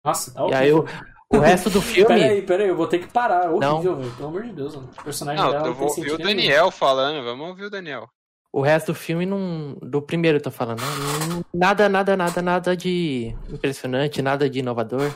[0.05, 0.85] Nossa, tá E aí o,
[1.33, 2.09] o resto do filme.
[2.09, 3.49] Peraí, peraí, eu vou ter que parar.
[3.51, 3.75] Não.
[3.77, 4.17] Horrível, velho.
[4.17, 4.91] Pelo amor de Deus, mano.
[4.99, 6.19] O personagem Não, dela eu não vou ouvir o nenhum.
[6.29, 7.25] Daniel falando.
[7.25, 8.09] Vamos ouvir o Daniel.
[8.57, 9.75] O resto do filme não.
[9.83, 10.81] Do primeiro eu tô falando.
[11.29, 15.13] Não, nada, nada, nada, nada de impressionante, nada de inovador.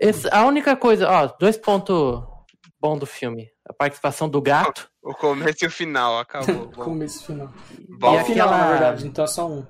[0.00, 2.22] Esse- a única coisa, ó, dois pontos
[2.80, 3.50] bons do filme.
[3.68, 4.88] A participação do gato.
[5.04, 6.68] O começo e o final, acabou.
[6.68, 7.52] Bom, Começo e final.
[7.98, 8.14] bom.
[8.14, 9.66] E a final, aquela- na verdade, então é só um.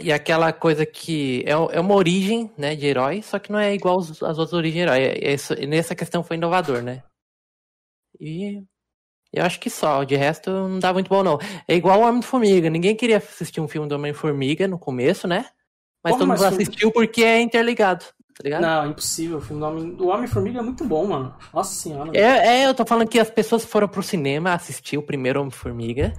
[0.00, 3.74] E aquela coisa que é, é uma origem, né, de herói, só que não é
[3.74, 4.98] igual às às outras origens de herói.
[5.02, 7.02] É- é nessa questão foi inovador, né?
[8.18, 8.64] E
[9.32, 11.38] eu acho que só, de resto não dá muito bom não.
[11.66, 15.46] É igual o Homem-Formiga, ninguém queria assistir um filme do Homem-Formiga no começo, né?
[16.04, 18.62] Mas Como, todo mas mundo filme- assistiu porque é interligado, tá ligado?
[18.62, 19.38] Não, impossível.
[19.38, 19.96] O filme do Homem...
[20.00, 21.34] O Homem-Formiga é muito bom, mano.
[21.54, 22.10] Nossa senhora.
[22.12, 26.12] É, é, eu tô falando que as pessoas foram pro cinema assistir o primeiro Homem-Formiga.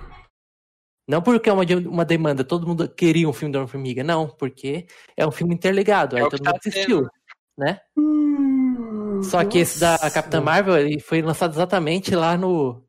[1.06, 4.88] Não porque é uma, uma demanda, todo mundo queria um filme do Homem-Formiga, não, porque
[5.18, 7.12] é um filme interligado, É aí todo tá mundo assistiu, tendo.
[7.58, 7.80] né?
[7.98, 10.12] Hum, Só que esse da nossa.
[10.12, 12.82] Capitã Marvel, ele foi lançado exatamente lá no,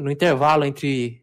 [0.00, 1.22] no intervalo entre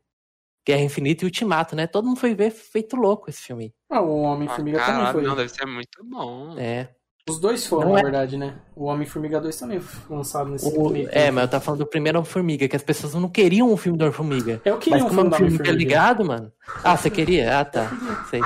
[0.67, 1.87] Guerra Infinita e Ultimato, né?
[1.87, 3.73] Todo mundo foi ver feito louco esse filme.
[3.89, 5.23] Ah, o Ah, Homem-Formiga também caralho, foi.
[5.23, 6.55] não, deve ser muito bom.
[6.57, 6.89] É.
[7.29, 8.55] Os dois foram, Não na é- verdade, né?
[8.75, 11.35] O Homem-Formiga 2 também foi lançado nesse O- meio é, tempo.
[11.35, 14.01] mas eu tava falando do primeiro Homem-Formiga, que as pessoas não queriam um filme do
[14.03, 14.61] Homem-Formiga.
[14.65, 15.63] Eu queria Mas um é filme um do filme Homem-Formiga.
[15.63, 16.51] interligado, mano.
[16.83, 17.59] Ah, você queria?
[17.59, 17.89] Ah, tá.
[18.29, 18.41] Sei.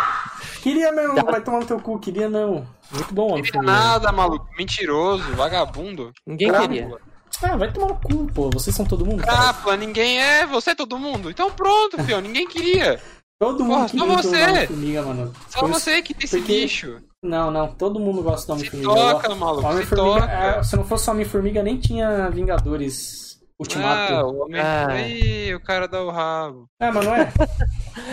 [0.62, 1.98] Queria mesmo, Dá- vai tomar no teu cu.
[2.00, 2.68] Queria não.
[2.92, 3.72] Muito bom o Não queria Homem-Formiga.
[3.72, 4.48] nada, maluco.
[4.58, 6.12] Mentiroso, vagabundo.
[6.26, 6.90] Ninguém queria.
[7.44, 8.50] Ah, vai tomar no cu, pô.
[8.52, 9.24] Vocês são todo mundo.
[9.24, 11.30] Capa, ninguém é, você é todo mundo.
[11.30, 13.00] Então pronto, filho, ninguém queria.
[13.40, 14.44] Todo mundo Porra, queria só você.
[14.44, 15.34] Homem-Formiga, mano.
[15.50, 16.98] Só Foi- você que tem esse porque- lixo.
[17.24, 17.68] Não, não.
[17.68, 19.14] Todo mundo gosta do Se Homem-Formiga.
[19.14, 20.32] toca, maluco, se toca.
[20.32, 23.27] é, se não fosse Homem-Formiga, nem tinha Vingadores
[23.60, 24.14] Ultimato.
[24.14, 24.62] Ah, o homem.
[24.62, 25.00] Ah.
[25.02, 26.70] Ih, o cara dá o rabo.
[26.80, 27.34] É, mas não é?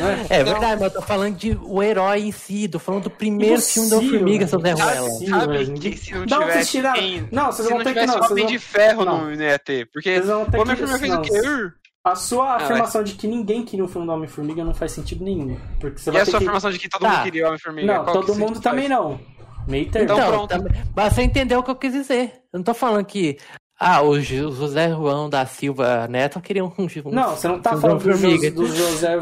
[0.01, 0.27] Não é?
[0.31, 0.53] É Não.
[0.53, 3.91] verdade, mas eu tô falando de o herói em si, tô falando do primeiro filme
[3.91, 4.73] do Impossível, Homem-Formiga, seu Zé.
[4.73, 5.11] Ruela.
[5.11, 6.53] Sabe que se não Não, tivesse.
[6.53, 6.99] vocês tiraram.
[7.01, 8.15] quem- Não, vocês se vão não ter que não.
[8.17, 9.19] Homem Vocês de vão, Ferro não.
[9.19, 9.91] no não ia ter.
[9.93, 10.83] Porque vocês vão ter o Homem que.
[10.87, 11.23] Formiga fez não, o
[11.69, 11.75] quê?
[12.07, 15.23] A sua Ah, afirmação de que ninguém queria um filme do Homem-Formiga não faz sentido
[15.25, 15.59] nenhum.
[15.81, 16.45] Porque você E vai a ter sua que...
[16.45, 17.11] afirmação de que todo Tá.
[17.11, 17.87] mundo queria o Homem-Formiga?
[17.95, 18.61] Não, Qual todo mundo faz?
[18.61, 19.21] também não.
[19.69, 20.05] Meio termo.
[20.05, 20.49] Então, Então, pronto.
[20.51, 22.33] também- mas você entendeu o que eu quis dizer.
[22.53, 23.39] Eu não tô falando que.
[23.79, 27.77] Ah, o Jo- José João da Silva Neto queria um, um Não, você não tá
[27.77, 28.47] falando do, Homem-Formiga.
[28.51, 29.17] Jos- do José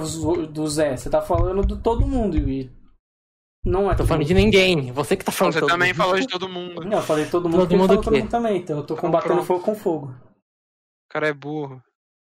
[0.47, 2.37] do Zé, você tá falando do todo mundo.
[2.37, 2.71] E
[3.65, 4.29] não é Tô falando mundo.
[4.29, 4.93] de ninguém.
[4.93, 5.97] Você que tá falando Você todo também mundo.
[5.97, 6.85] falou de todo mundo.
[6.85, 8.57] Não, eu falei todo mundo Todo mundo todo mundo também.
[8.59, 9.47] Então eu tô Então, combatendo pronto.
[9.47, 10.07] fogo com fogo.
[10.09, 11.83] O cara é burro.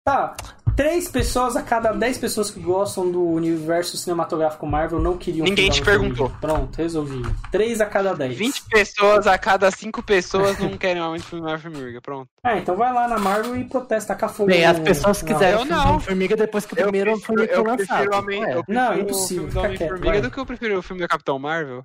[0.06, 0.36] Tá,
[0.76, 5.44] três pessoas a cada dez pessoas que gostam do universo cinematográfico Marvel não queriam.
[5.44, 6.30] Ninguém filme te perguntou.
[6.40, 7.22] Pronto, resolvi.
[7.50, 8.36] Três a cada dez.
[8.36, 12.00] 20 pessoas a cada 5 pessoas não querem o Homem-Formiga.
[12.00, 12.28] Pronto.
[12.42, 14.48] Ah, então vai lá na Marvel e protesta com a fogo.
[14.48, 16.00] Bem, as pessoas quiserem eu filme não.
[16.00, 18.14] Formiga depois que o Eu primeiro prefiro, Formiga eu foi lançado.
[18.14, 20.20] Homem, Não, o impossível, filme do Homem-Formiga vai.
[20.20, 21.84] do que eu prefiro o filme da Capitão Marvel.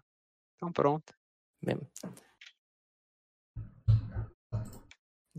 [0.57, 1.13] Então pronto.
[1.65, 1.81] mesmo.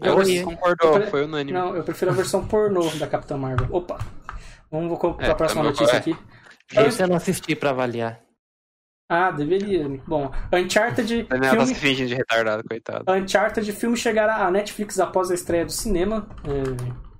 [0.02, 0.42] Eu Oi.
[0.42, 1.52] concordou, Eu pre- foi unânime.
[1.58, 3.66] Não, eu prefiro a versão pornô da Capitã Marvel.
[3.70, 3.98] Opa!
[4.70, 5.98] Vamos para É, a próxima também, notícia é.
[5.98, 6.16] aqui.
[6.72, 8.20] Esse eu não assisti pra avaliar.
[9.10, 9.88] Ah, deveria.
[10.06, 13.12] Bom, Uncharted Daniel tá se filme, fingindo de retardado, coitado.
[13.12, 16.28] Uncharted filme chegará à Netflix após a estreia do cinema.
[16.44, 17.10] É,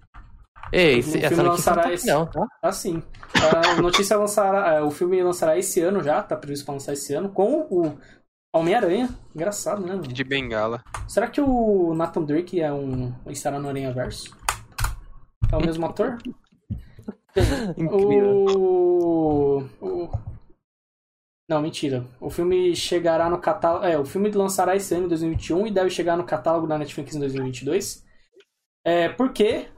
[0.72, 2.46] Ei, O esse, filme essa notícia não lançará tá esse- aqui não, tá?
[2.62, 3.02] assim.
[3.76, 4.74] A notícia lançará.
[4.74, 7.98] é, O filme lançará esse ano já, tá previsto para lançar esse ano, com o
[8.52, 9.08] Homem-Aranha.
[9.34, 9.92] Engraçado, né?
[9.94, 10.02] mano?
[10.02, 10.82] De bengala.
[11.08, 13.14] Será que o Nathan Drake é um.
[13.28, 14.36] estará no Aranha Verso?
[15.52, 16.18] É o mesmo ator?
[17.76, 18.44] Incrível.
[18.58, 19.58] O...
[19.80, 20.10] o-
[21.48, 22.04] Não, mentira.
[22.20, 23.84] O filme chegará no catálogo.
[23.84, 27.14] É, o filme lançará esse ano, em 2021, e deve chegar no catálogo da Netflix
[27.14, 28.04] em 2022.
[28.84, 29.68] É, porque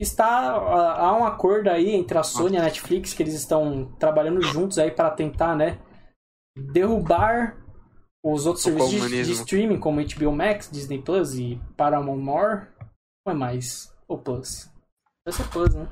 [0.00, 4.40] está há um acordo aí entre a Sony e a Netflix que eles estão trabalhando
[4.42, 5.78] juntos aí para tentar, né,
[6.56, 7.56] derrubar
[8.32, 12.66] os outros O serviços de, de streaming como HBO Max, Disney Plus e Paramount More.
[13.26, 14.68] Não é mais o Plus.
[15.26, 15.88] Vai ser Plus, né?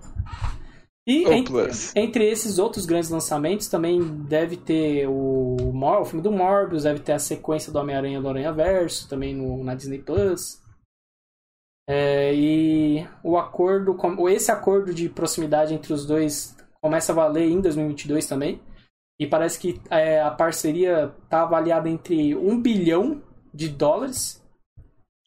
[1.06, 1.94] E O en- Plus.
[1.94, 7.12] entre esses outros grandes lançamentos também deve ter o, o filme do Morbius, deve ter
[7.12, 10.62] a sequência do Homem-Aranha do Aranha Verso também no, na Disney Plus.
[11.86, 13.94] É, e o acordo,
[14.30, 18.60] esse acordo de proximidade entre os dois começa a valer em 2022 também.
[19.18, 23.22] E parece que é, a parceria está avaliada entre 1 bilhão
[23.53, 24.42] de dólares.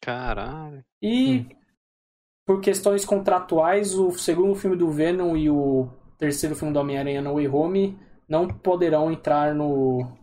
[0.02, 0.84] Caralho.
[1.02, 1.46] E
[2.46, 7.34] por questões contratuais, o segundo filme do Venom e o terceiro filme do Homem-Aranha No
[7.34, 7.98] Way Home
[8.28, 10.18] não poderão entrar no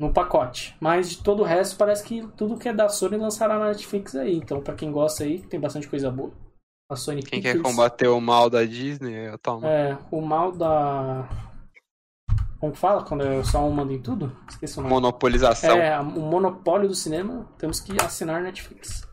[0.00, 0.76] no pacote.
[0.80, 4.14] Mas de todo o resto, parece que tudo que é da Sony lançará na Netflix
[4.14, 4.36] aí.
[4.36, 6.32] Então, pra quem gosta aí, tem bastante coisa boa.
[6.90, 9.66] A Sony Quem quer combater o mal da Disney, eu tomo.
[9.66, 11.28] É, o mal da.
[12.60, 13.04] Como que fala?
[13.04, 14.36] Quando é só um manda em tudo?
[14.48, 14.94] Esqueci o nome.
[14.94, 15.76] Monopolização.
[15.78, 19.06] É, a- o monopólio do cinema, temos que assinar Netflix.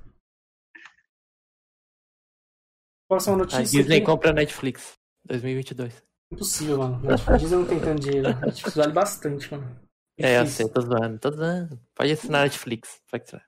[3.07, 3.63] Próxima A notícia.
[3.63, 4.05] Disney aqui.
[4.05, 4.93] compra a Netflix
[5.25, 6.03] 2022.
[6.31, 7.01] Impossível, mano.
[7.27, 8.29] A Disney não tem tanto dinheiro.
[8.29, 9.79] A Netflix vale bastante, mano.
[10.17, 11.79] É, eu sei, tô zoando, tô zoando.
[11.93, 12.99] Pode assinar a Netflix.
[13.11, 13.45] Pode assinar.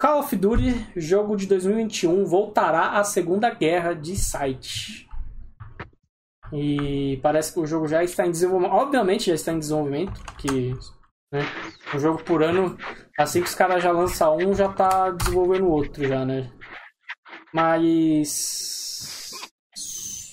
[0.00, 5.08] Call of Duty, jogo de 2021, voltará à Segunda Guerra de site.
[6.52, 8.74] E parece que o jogo já está em desenvolvimento.
[8.74, 10.74] Obviamente já está em desenvolvimento, porque
[11.32, 11.40] né,
[11.94, 12.76] um jogo por ano,
[13.18, 16.52] assim que os caras já lançam um, já tá desenvolvendo outro já, né?
[17.54, 19.30] Mas.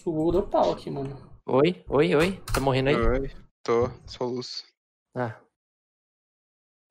[0.06, 1.18] O Google deu pau aqui, mano.
[1.46, 2.44] Oi, oi, oi.
[2.54, 2.96] Tá morrendo aí?
[2.96, 3.32] Oi,
[3.64, 4.66] tô, soluço.
[5.16, 5.40] Ah.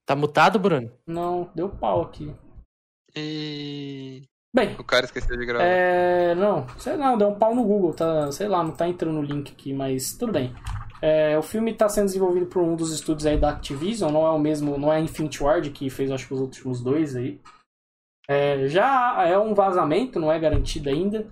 [0.07, 0.91] Tá mutado, Bruno?
[1.07, 2.35] Não, deu pau aqui.
[3.15, 4.27] E.
[4.55, 5.65] Bem, O cara esqueceu de gravar.
[5.65, 9.15] É, não, sei lá, deu um pau no Google, tá, sei lá, não tá entrando
[9.15, 10.55] no link aqui, mas tudo bem.
[11.01, 14.31] É, o filme tá sendo desenvolvido por um dos estúdios aí da Activision, não é
[14.31, 17.41] o mesmo, não é a Infinity Ward que fez acho que os últimos dois aí.
[18.29, 21.27] É, já é um vazamento, não é garantido ainda,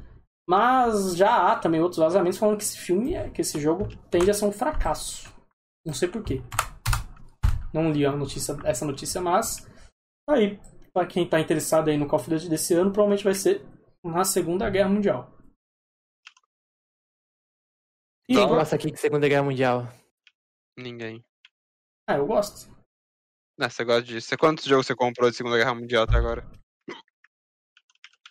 [0.48, 4.30] mas já há também outros vazamentos falando que esse filme, é- que esse jogo tende
[4.30, 5.34] a ser um fracasso.
[5.84, 6.42] Não sei porquê.
[7.72, 9.68] Não li a notícia, essa notícia, mas
[10.30, 10.58] aí,
[10.96, 13.62] pra quem tá interessado aí no Call of Duty desse ano, provavelmente vai ser
[14.02, 15.30] na Segunda Guerra Mundial.
[18.26, 19.86] E Quem gosta aqui de Segunda Guerra Mundial?
[20.78, 21.22] Ninguém.
[22.08, 22.74] Ah, eu gosto.
[23.60, 24.26] Ah, você gosta disso.
[24.26, 26.50] Você- Quantos jogos você comprou de Segunda Guerra Mundial até agora?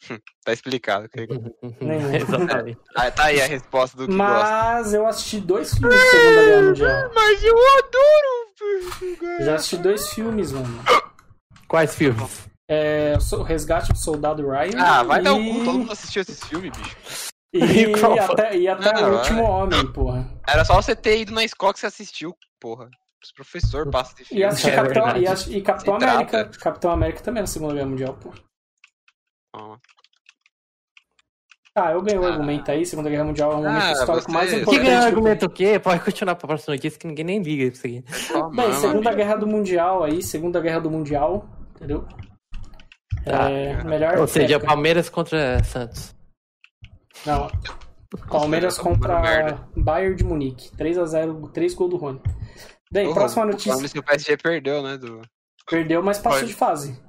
[0.10, 1.08] Hum, tá explicado.
[1.08, 1.28] que-
[1.82, 2.14] Nenhum.
[2.66, 2.80] Exatamente.
[2.96, 4.44] Ah, tá aí a resposta do que gosta.
[4.52, 7.12] Mas eu assisti dois filmes de Segunda Guerra Mundial.
[7.14, 9.46] Mas eu adoro!
[9.46, 10.84] Já assisti dois filmes, mano.
[11.68, 12.50] Quais filmes?
[12.68, 14.80] É, o Resgate do Soldado Ryan.
[14.80, 15.50] Ah, vai dar o e...
[15.60, 17.30] cu, todo mundo assistiu esses filmes, bicho.
[17.54, 17.60] E,
[17.96, 19.50] E até, e até Não, o não, Último é.
[19.50, 20.28] Homem, porra.
[20.48, 22.90] Era só você ter ido na escola que você assistiu, porra.
[23.24, 24.44] Os professores passam de E filme.
[24.44, 26.32] assisti É Capitão, e, assisti- e Capitão Se América.
[26.44, 26.60] trata.
[26.60, 28.34] Capitão América também na Segunda Guerra Mundial, pô.
[29.56, 29.78] Ó.
[31.78, 32.32] Ah, eu ganhei o Ah.
[32.32, 32.86] argumento aí.
[32.86, 34.86] Segunda Guerra Mundial é um momento Ah, histórico você- mais Que Que importante.
[34.86, 35.80] ganhou do- argumento o quê?
[35.80, 38.02] Pode continuar pra próxima notícia que ninguém nem liga isso aqui.
[38.02, 39.16] Bem, mama, Segunda bicho.
[39.16, 42.08] Guerra do Mundial aí, Segunda Guerra do Mundial, entendeu?
[43.26, 43.50] Tá.
[43.50, 44.68] É, melhor Ou seja, época.
[44.72, 46.16] Palmeiras contra Santos.
[47.26, 47.50] Não.
[48.30, 49.68] Palmeiras tá muito contra merda.
[49.76, 50.70] Bayern de Munique.
[50.78, 52.22] 3x0, 3 gols do Rony.
[52.92, 53.72] Bem, Porra, próxima o notícia.
[53.72, 54.98] Palmeiras que o PSG perdeu, né?
[54.98, 55.22] Do...
[55.68, 56.52] Perdeu, mas passou Pode.
[56.52, 57.04] de fase.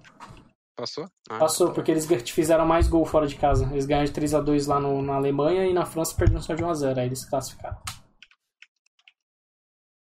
[0.74, 1.06] Passou?
[1.30, 3.64] Ah, Passou, porque eles fizeram mais gol fora de casa.
[3.72, 6.98] Eles ganharam de 3x2 lá no- na Alemanha e na França perderam só de 1x0.
[6.98, 7.78] Aí eles se classificaram.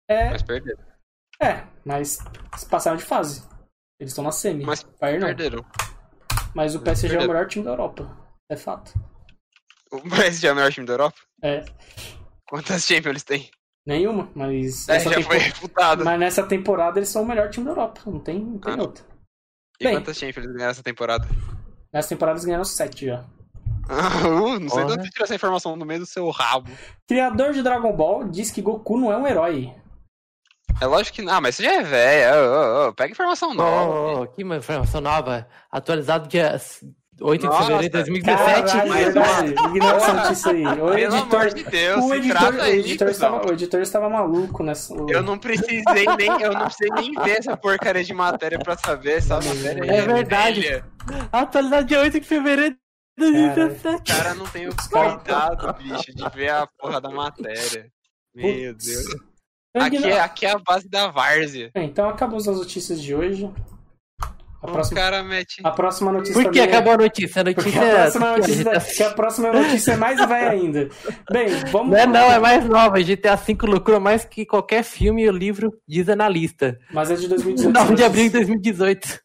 [0.08, 0.82] É, Mas perderam.
[1.40, 2.18] é, mas
[2.70, 3.42] passaram de fase.
[3.98, 4.64] Eles estão na semi.
[4.64, 5.64] Mas Bayern não.
[6.54, 8.16] Mas o PSG é o melhor time da Europa.
[8.48, 8.92] É fato.
[9.90, 11.18] O PSG é o melhor time da Europa?
[11.42, 11.64] É,
[12.46, 13.50] Quantas Champions eles têm?
[13.86, 14.88] nenhuma, mas.
[14.88, 16.04] É, essa já tempo- foi refutado.
[16.04, 18.00] Mas nessa temporada eles são o melhor time da Europa.
[18.06, 19.04] Não tem, não tem Ah, outra.
[19.80, 19.94] E Bem.
[19.94, 21.26] quantas Champions eles ganharam essa temporada?
[21.92, 23.24] Nessa temporada eles ganharam 7 já.
[23.88, 24.20] Ah,
[24.60, 26.70] não sei de onde você tirou essa informação no meio do seu rabo.
[27.06, 29.74] Criador de Dragon Ball diz que Goku não é um herói.
[30.80, 32.36] É lógico que não, mas você já é velho.
[32.36, 33.90] ô, ô, ô, Pega informação Oh, nova.
[33.90, 35.46] oh, oh, que informação nova.
[35.70, 36.60] Atualizado dia
[37.20, 38.62] 8 de Nossa, fevereiro de 2017.
[38.72, 39.50] Caralho, mais verdade.
[39.50, 40.66] Ignora essa notícia aí.
[40.66, 43.52] O Pelo editor, amor de Deus, o se editor, trata o aí, editor, estava, o
[43.52, 44.94] editor estava maluco nessa.
[45.08, 49.18] Eu não precisei nem, eu não precisei nem ver essa porcaria de matéria pra saber
[49.18, 49.84] essa matéria.
[49.90, 50.60] É verdade.
[50.60, 50.84] velha.
[51.30, 52.74] Atualizado dia 8 de fevereiro
[53.16, 54.12] de 2017.
[54.12, 57.86] O cara não tem o cuidado, bicho, de ver a porra da matéria.
[58.34, 58.74] Meu.
[58.74, 59.04] Deus.
[59.76, 61.70] Aqui é, aqui é a base da várzea.
[61.74, 63.50] Bem, Então acabou as notícias de hoje.
[64.62, 65.60] A O próxima, cara mete.
[65.62, 67.40] a próxima notícia Por que é- acabou a notícia?
[67.40, 70.88] A notícia a próxima é- notícia, que a próxima notícia é mais velha ainda.
[71.30, 71.90] Bem, vamos.
[71.90, 72.98] Não é não, é mais nova.
[73.02, 76.78] GTA V lucrou mais que qualquer filme e livro, diz analista.
[76.92, 77.74] Mas é de 2018.
[77.74, 79.20] 9 de abril de 2018.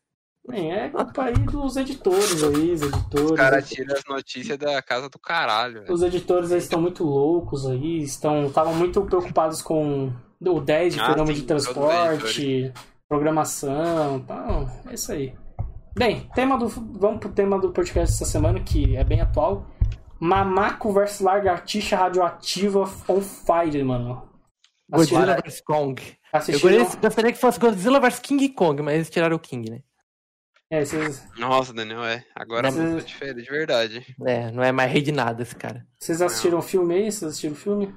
[0.49, 3.29] Bem, é culpa aí dos editores aí, os editores.
[3.31, 5.81] Os caras tiram as notícias da casa do caralho.
[5.83, 5.93] velho.
[5.93, 10.99] Os editores aí estão muito loucos aí, estão estavam muito preocupados com o 10 de
[10.99, 12.73] Ah, fenômeno de transporte,
[13.07, 15.33] programação, tal, é isso aí.
[15.97, 19.65] Bem, tema do, vamos pro tema do podcast dessa semana, que é bem atual.
[20.19, 24.29] Mamaco versus lagartixa radioativa on fire, mano.
[24.89, 26.01] Godzilla vs Kong.
[26.01, 26.77] Eu Assistiram...
[26.79, 29.81] gostaria, gostaria que fosse Godzilla vs King Kong, mas eles tiraram o King, né?
[30.71, 32.23] É, vocês, Nossa, Daniel, é.
[32.35, 34.15] Agora mudou de feira, de verdade.
[34.25, 35.85] É, não é mais rei de nada esse cara.
[35.99, 37.11] vocês assistiram o filme aí?
[37.11, 37.95] Vocês assistiram o filme?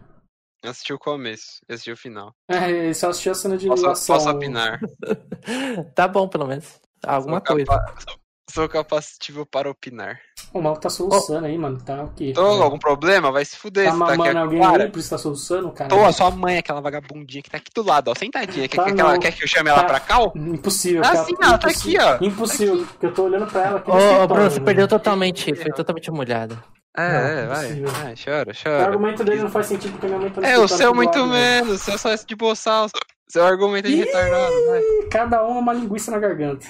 [0.63, 2.33] Eu assisti o começo, eu assisti o final.
[2.49, 4.17] É, só assistiu a cena de Posso, ligação.
[4.17, 4.81] posso opinar?
[5.95, 6.81] Tá bom, pelo menos.
[7.05, 7.67] Alguma Sou coisa.
[7.67, 8.17] capa- Sou,
[8.51, 10.21] sou capacitivo para opinar.
[10.55, 11.83] O maluco tá soluçando aí, mano.
[11.83, 12.33] Tá o quê?
[12.33, 13.33] Tô com algum problema?
[13.33, 13.87] Vai se fuder.
[13.87, 14.85] Tá você tá aqui mamando alguém agora.
[14.85, 15.91] aí, por isso tá soluçando, cara?
[15.91, 18.69] Tô, a sua mãe, aquela vagabundinha que tá aqui do lado, ó, sentadinha.
[18.69, 19.87] Quer, Tá quer que ela- quer que eu chame ela Tá.
[19.89, 20.31] pra cá, ó?
[20.37, 21.01] Impossível.
[21.05, 21.25] Ah, cara.
[21.25, 22.19] sim, ela tá aqui, ó.
[22.25, 24.65] Impossível, porque eu tô olhando pra ela aqui Ô, escritório, Bruno, você mano.
[24.67, 25.55] perdeu totalmente.
[25.57, 26.63] Foi totalmente molhado.
[26.97, 27.89] É, Não, é, vai, impossível.
[27.89, 28.85] vai, chora, O chora.
[28.87, 31.31] argumento dele não faz sentido porque minha mãe tá no É, o seu muito lado,
[31.33, 31.65] velho.
[31.65, 32.89] menos, o seu só é de boçal.
[33.29, 34.83] Seu argumento é de retardado, vai.
[35.11, 36.67] Cada um é uma linguiça na garganta.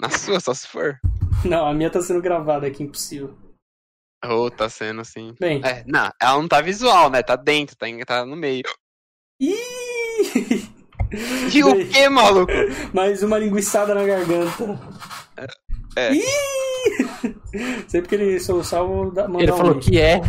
[0.00, 0.98] Na sua, só se for.
[1.44, 3.36] Não, a minha tá sendo gravada aqui, impossível.
[4.24, 5.32] Ô, tá sendo assim.
[5.38, 5.60] Bem.
[5.64, 7.22] É, não, ela não tá visual, né?
[7.22, 8.64] Tá dentro, tá, em- tá no meio.
[9.40, 9.54] Ih!
[11.54, 12.52] E o que, maluco?
[12.92, 14.78] Mais uma linguiçada na garganta.
[15.96, 16.12] É.
[16.12, 17.07] Ih!
[17.88, 19.90] Sempre que ele soluçar, eu vou dar- mandar Ele um falou link.
[19.90, 20.20] que é.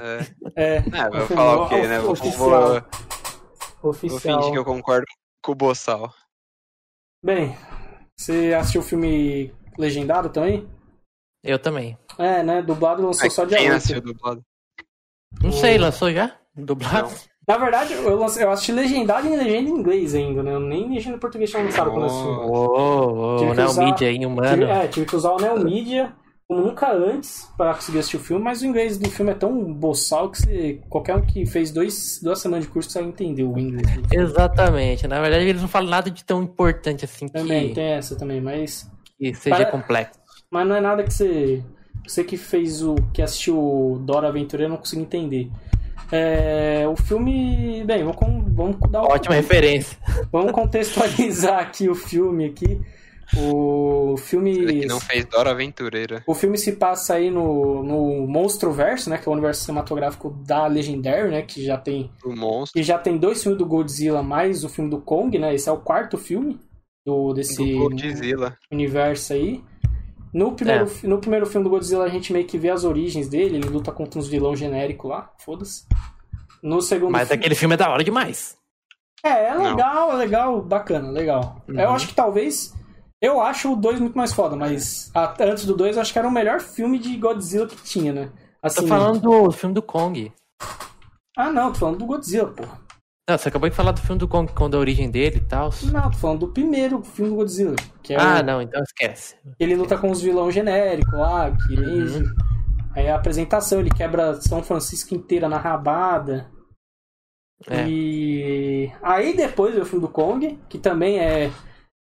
[0.00, 0.18] É,
[0.56, 1.98] É, é vou falar o quê, né?
[2.00, 2.36] Vou, Oficial.
[2.38, 2.82] vou,
[3.82, 4.20] vou oficial.
[4.38, 5.06] fingir que eu concordo
[5.42, 6.12] com o boçal.
[7.24, 7.56] Bem,
[8.18, 10.68] você assistiu o filme legendado também?
[11.44, 11.96] Eu também.
[12.18, 12.62] É, né?
[12.62, 13.76] Dublado lançou só dia Quem 8.
[13.76, 14.42] assistiu dublado?
[15.42, 16.36] Não sei, lançou já?
[16.54, 17.10] Dublado?
[17.48, 20.52] Na verdade, eu, lancei- eu assisti legendado em legenda em inglês ainda, né?
[20.54, 22.28] Eu nem legenda em português tinha lançado quando eu assisti.
[22.28, 24.64] Ô, ô, Tive que não, usar- mídia aí, Tive, humano.
[24.64, 26.14] é, tive que usar o Neo Media
[26.54, 29.72] como nunca antes para conseguir assistir o filme, mas o inglês do filme é tão
[29.72, 33.58] boçal que você, qualquer um que fez dois, duas semanas de curso consegue entender o
[33.58, 33.82] inglês.
[33.86, 34.24] do filme.
[34.24, 35.06] Exatamente.
[35.08, 38.40] Na verdade, eles não falam nada de tão importante assim Também que, tem essa também,
[38.40, 40.20] mas, que seja Para- complexo.
[40.50, 41.62] mas não é nada que você.
[42.06, 42.96] Você que fez o.
[43.12, 45.50] que assistiu o Dora Aventureira não conseguiu entender.
[46.10, 47.84] É, o filme.
[47.86, 49.96] Bem, vamos, vamos dar o- Ótima referência.
[50.32, 52.80] Vamos contextualizar aqui o filme aqui.
[53.36, 54.50] O filme.
[54.58, 56.22] Ele que não fez Dora Aventureira.
[56.26, 59.16] O filme se passa aí no, no Monstroverso, né?
[59.18, 61.42] Que é o universo cinematográfico da Legendary, né?
[61.42, 62.10] Que já tem.
[62.24, 62.78] O monstro.
[62.78, 65.54] Que já tem dois filmes do Godzilla mais o filme do Kong, né?
[65.54, 66.60] Esse é o quarto filme
[67.06, 68.56] do, desse Do Godzilla.
[68.70, 69.62] universo aí.
[70.32, 73.28] No primeiro, fi- no primeiro filme do Godzilla a gente meio que vê as origens
[73.28, 75.84] dele, ele luta contra uns vilão genérico lá, foda-se.
[76.62, 78.56] No segundo Mas fi- aquele filme é da hora demais.
[79.24, 79.70] É, é Não.
[79.70, 81.62] legal, é legal, bacana, legal.
[81.68, 81.78] Uhum.
[81.78, 82.72] Eu acho que talvez.
[83.22, 86.18] Eu acho o 2 muito mais foda, mas a- antes do 2 eu acho que
[86.18, 88.32] era o melhor filme de Godzilla que tinha, né?
[88.60, 90.32] Assim, Tô falando do filme do Kong.
[91.36, 92.80] Ah, não, tô falando do Godzilla, porra.
[93.30, 95.70] Não, você acabou de falar do filme do Kong, quando a origem dele e tal.
[95.92, 97.76] Não, tô falando do primeiro filme do Godzilla.
[98.08, 98.42] É Ah, o...
[98.42, 99.36] não, então esquece.
[99.58, 101.74] Ele luta com os vilão genéricos lá, que.
[101.78, 102.24] Uhum.
[102.94, 106.50] Aí a apresentação, ele quebra São Francisco inteira na rabada.
[107.68, 107.86] É.
[107.88, 111.50] E aí depois veio o filme do Kong, que também é.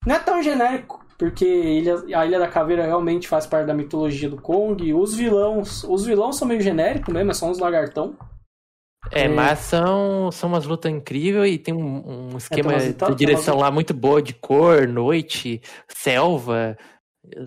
[0.07, 4.29] Não é tão genérico, porque Ilha- a Ilha da Caveira realmente faz parte da mitologia
[4.29, 4.91] do Kong.
[4.93, 5.83] Os vilões.
[5.83, 8.17] Os vilões são meio genéricos mesmo, é só uns lagartão.
[9.11, 9.27] É, É.
[9.27, 13.63] mas são, são umas lutas incríveis e tem um, um esquema umas- de direção umas-
[13.63, 16.77] lá muito boa de cor, noite, selva,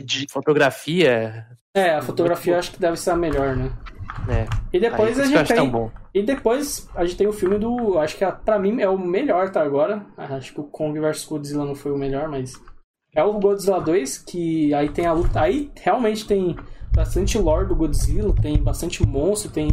[0.04, 1.46] De- fotografia.
[1.74, 3.70] É, a fotografia eu acho que deve ser a melhor, né?
[4.28, 4.46] É.
[4.76, 5.70] E depois Aí, a gente acho tão tem.
[5.72, 5.90] bom.
[6.14, 7.98] E depois a gente tem o filme do.
[7.98, 10.04] Acho que a- pra mim é o melhor tá agora.
[10.16, 12.52] Acho que o Kong vs Godzilla não foi o melhor, mas.
[13.14, 15.40] É o Godzilla 2, que aí tem a luta.
[15.40, 16.56] Aí realmente tem
[16.94, 19.68] bastante lore do Godzilla, tem bastante monstro, tem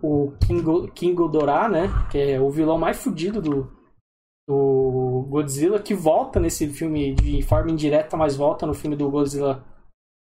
[0.00, 1.88] o King, King Ghidorah, né?
[2.10, 3.72] Que é o vilão mais fudido do,
[4.48, 9.64] do Godzilla, que volta nesse filme de forma indireta, mas volta no filme do Godzilla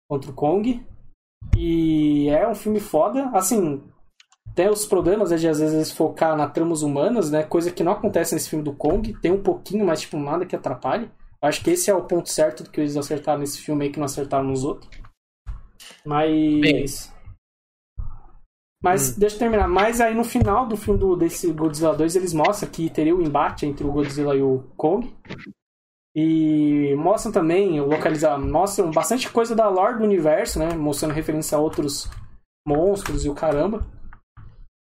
[0.08, 0.86] contra o Kong.
[1.56, 3.30] E é um filme foda.
[3.34, 3.82] Assim,
[4.54, 7.42] tem os problemas né, de às vezes focar na tramas humanas, né?
[7.42, 9.12] Coisa que não acontece nesse filme do Kong.
[9.20, 11.10] Tem um pouquinho, mas tipo, nada que atrapalhe.
[11.44, 13.98] Acho que esse é o ponto certo do que eles acertaram nesse filme aí que
[13.98, 14.88] não acertaram nos outros.
[16.02, 17.12] Mas.
[18.82, 19.68] Mas deixa eu terminar.
[19.68, 23.20] Mas aí no final do filme do, desse Godzilla 2 eles mostram que teria o
[23.20, 25.14] embate entre o Godzilla e o Kong.
[26.16, 30.72] E mostram também, localizar, mostram bastante coisa da lore do universo, né?
[30.74, 32.08] Mostrando referência a outros
[32.66, 33.86] monstros e o caramba.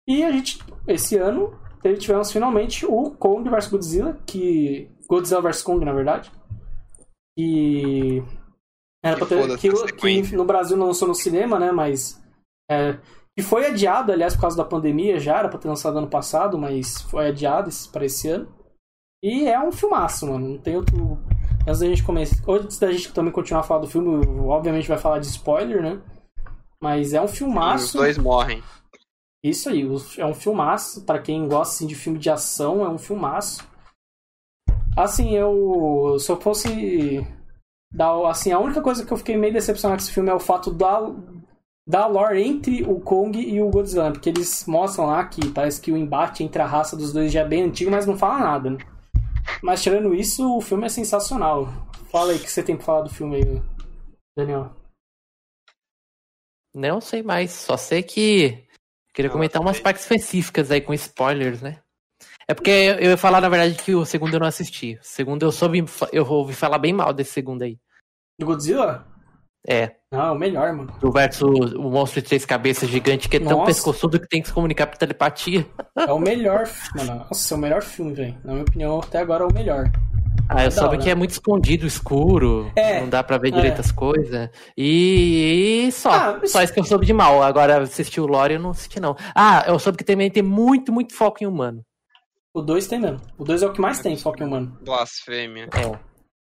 [0.08, 0.58] E a gente,
[0.88, 1.52] esse ano,
[1.98, 4.90] tivemos finalmente o Kong vs Godzilla, que.
[5.06, 6.32] Godzilla vs Kong, na verdade.
[9.02, 11.70] Era Que pra ter, que, que no Brasil não lançou no cinema, né?
[11.70, 12.22] Mas.
[12.70, 12.98] É,
[13.36, 16.58] que foi adiado, aliás, por causa da pandemia já, era pra ter lançado ano passado,
[16.58, 18.48] mas foi adiado pra esse ano.
[19.22, 20.48] E é um filmaço, mano.
[20.48, 21.18] Não tem outro.
[21.66, 22.42] Antes da gente começar.
[22.48, 26.00] Antes da gente também continuar a falar do filme, obviamente vai falar de spoiler, né?
[26.82, 27.96] Mas é um Os filmaço.
[27.96, 28.62] dois morrem.
[29.44, 29.82] Isso aí,
[30.18, 31.04] é um filmaço.
[31.04, 33.66] Para quem gosta assim, de filme de ação, é um filmaço.
[34.96, 36.16] Assim, eu.
[36.18, 37.26] Se eu fosse.
[37.92, 40.40] Dar, assim, a única coisa que eu fiquei meio decepcionado com esse filme é o
[40.40, 41.12] fato da,
[41.86, 44.10] da lore entre o Kong e o Godzilla.
[44.10, 47.42] Porque eles mostram lá que parece que o embate entre a raça dos dois já
[47.42, 48.78] é bem antigo, mas não fala nada, né?
[49.62, 51.68] Mas tirando isso, o filme é sensacional.
[52.10, 53.62] Fala aí o que você tem pra falar do filme aí,
[54.36, 54.70] Daniel.
[56.74, 58.66] Não sei mais, só sei que.
[59.14, 61.80] Queria comentar umas partes específicas aí com spoilers, né?
[62.48, 64.94] É porque eu ia falar, na verdade, que o segundo eu não assisti.
[64.94, 65.84] O segundo eu soube.
[66.12, 67.76] Eu ouvi falar bem mal desse segundo aí.
[68.38, 69.04] Do Godzilla?
[69.68, 69.96] É.
[70.12, 70.96] Ah, o melhor, mano.
[71.02, 73.66] O versus o monstro de três cabeças gigante que é tão Nossa.
[73.66, 75.66] pescoçudo que tem que se comunicar por telepatia.
[75.98, 77.26] É o melhor, mano.
[77.28, 78.38] Nossa, é o melhor filme, velho.
[78.44, 79.90] Na minha opinião, até agora é o melhor.
[80.48, 82.70] Ah, eu soube que é muito escondido, escuro.
[82.76, 83.50] É, Não dá pra ver é.
[83.50, 84.48] direito as coisas.
[84.76, 86.12] E, e só.
[86.12, 87.42] Ah, mas- Só isso que eu soube de mal.
[87.42, 89.16] Agora, assistir o Lore eu não assisti, não.
[89.34, 91.82] Ah, eu soube que também tem muito, muito foco em humano.
[92.56, 93.20] O 2 tem mesmo.
[93.36, 94.78] O 2 é o que mais tem, foco em humano.
[94.82, 95.64] Blasfêmia.
[95.74, 95.98] É.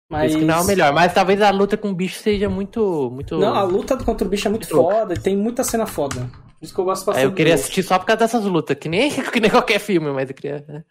[0.10, 0.34] Mas.
[0.34, 0.94] Que não é o melhor.
[0.94, 3.10] Mas talvez a luta com o bicho seja muito.
[3.14, 3.38] muito...
[3.38, 4.94] Não, a luta contra o bicho é muito Muito louco.
[4.94, 6.22] foda e tem muita cena foda.
[6.58, 7.26] Por isso que eu gosto bastante.
[7.26, 10.30] eu queria assistir só por causa dessas lutas, que nem, que nem qualquer filme, mas
[10.30, 10.64] eu queria.
[10.68, 10.86] né?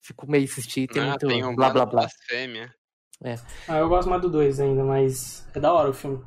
[0.00, 2.02] Fico meio assistir, tem Ah, muito tem um blá blá blá.
[2.02, 2.72] blasfêmia.
[3.66, 6.22] Ah, eu gosto mais do 2 ainda, mas é da hora o filme.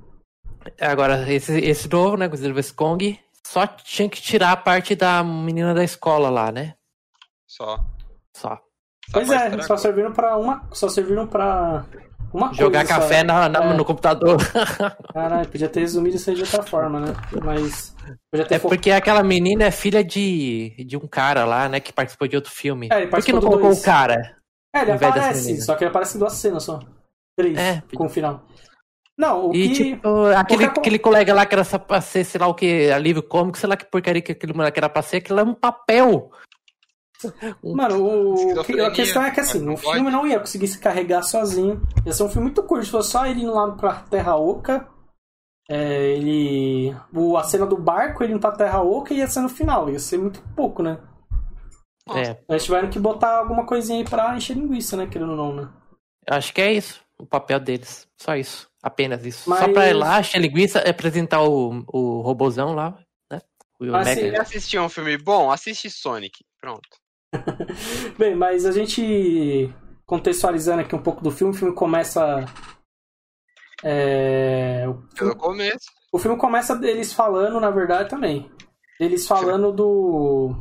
[0.81, 3.17] Agora, esse, esse novo, né, Godzilla vs Kong,
[3.47, 6.73] só tinha que tirar a parte da menina da escola lá, né?
[7.47, 7.77] Só.
[8.35, 8.59] Só.
[9.11, 10.67] Pois é, só serviram pra uma.
[10.73, 11.85] Só serviram pra
[12.33, 12.99] uma Jogar coisa.
[13.01, 13.73] café na, na- É.
[13.73, 14.37] no computador.
[15.13, 17.13] Caralho, podia ter resumido isso aí de outra forma, né?
[17.43, 17.95] Mas.
[18.31, 21.79] Podia ter É fo- porque aquela menina é filha de, de um cara lá, né,
[21.79, 22.89] que participou de outro filme.
[22.91, 23.79] É, ele Por que não colocou dois.
[23.79, 24.35] o cara?
[24.75, 26.79] É, ele aparece, só que ele aparece em duas cenas só.
[27.37, 28.43] Três, É, com o final.
[29.17, 29.73] Não, o E, que.
[29.75, 33.23] tipo, aquele, que- aquele colega lá que era pra ser, sei lá o que, alívio
[33.23, 36.29] cômico, sei lá que porcaria que aquele moleque era pra ser, aquilo é um papel.
[37.63, 38.59] Mano, o...
[38.59, 41.81] A questão é que assim, o filme não ia conseguir se carregar sozinho.
[42.05, 42.85] Ia ser um filme muito curto.
[42.85, 44.87] Se fosse só ele indo lá pra Terra Oca,
[45.69, 46.95] é, ele.
[47.13, 49.89] O, a cena do barco, ele indo pra Terra Oca ia ser no final.
[49.89, 50.99] Ia ser muito pouco, né?
[52.09, 55.07] É, Eles tiveram que botar alguma coisinha aí pra encher linguiça, né?
[55.07, 55.69] Querendo ou não, né?
[56.29, 58.07] acho que é isso, o papel deles.
[58.17, 59.43] Só isso, apenas isso.
[59.45, 62.97] Só Mas- pra ir lá, encher linguiça, apresentar o, o robozão lá,
[63.31, 63.41] né?
[63.79, 64.31] O Mega- sim.
[64.31, 65.51] Quer assistir um filme bom?
[65.51, 66.45] Assiste Sonic.
[66.61, 66.87] Pronto.
[68.17, 69.73] Bem, mas a gente
[70.05, 72.45] contextualizando aqui um pouco do filme, o filme começa.
[73.83, 75.85] É, o, Pelo começo.
[76.11, 78.49] o filme começa deles falando, na verdade, também.
[78.99, 80.55] Eles falando do.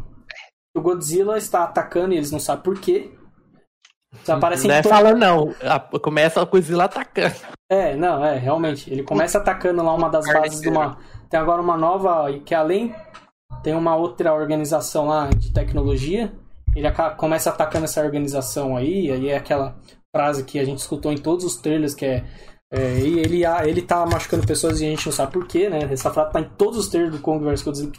[0.77, 3.13] O Godzilla está atacando e eles não sabem por quê.
[4.25, 5.55] Só aparecem Não é to- falando, não.
[6.01, 7.35] Começa a Godzilla atacando.
[7.71, 8.91] É, não, é, realmente.
[8.93, 10.99] Ele começa atacando lá uma das bases de uma.
[11.31, 12.27] Tem agora uma nova.
[12.45, 12.95] Que além.
[13.63, 16.33] Tem uma outra organização lá de tecnologia.
[16.75, 19.11] Ele começa atacando essa organização aí.
[19.11, 19.77] Aí é aquela
[20.15, 22.25] frase que a gente escutou em todos os trailers que é.
[22.73, 25.89] é, e ele, ele tá machucando pessoas e a gente não sabe porquê, né?
[25.91, 27.93] Essa frase tá em todos os trailers do Kong vs Godzilla.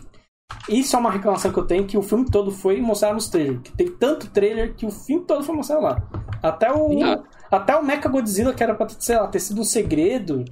[0.69, 3.61] Isso é uma reclamação que eu tenho, que o filme todo foi mostrado nos trailers.
[3.61, 6.07] Que tem tanto trailer que o filme todo foi mostrado lá.
[6.41, 7.03] Até o.
[7.03, 7.23] Ah.
[7.51, 10.43] Até o Mecha Godzilla, que era pra sei lá, ter sido um segredo,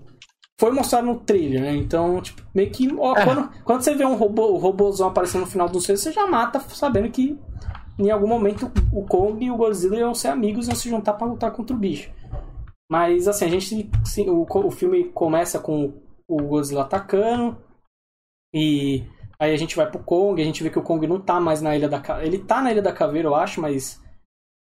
[0.59, 1.75] foi mostrado no trailer, né?
[1.75, 2.87] Então, tipo, meio que.
[2.97, 3.25] Ó, É.
[3.25, 6.27] quando, quando você vê um robô, o robôzão aparecendo no final do trailer, você já
[6.27, 7.37] mata sabendo que
[7.99, 11.13] em algum momento o Kong e o Godzilla iam ser amigos e iam se juntar
[11.13, 12.11] pra lutar contra o bicho.
[12.91, 13.89] Mas assim, a gente.
[14.05, 15.93] sim, o, o filme começa com
[16.27, 17.57] o Godzilla atacando.
[18.53, 19.03] E
[19.39, 21.61] aí a gente vai pro Kong, a gente vê que o Kong não tá mais
[21.61, 22.27] na Ilha da Caveira.
[22.27, 23.99] Ele tá na Ilha da Caveira, eu acho, mas.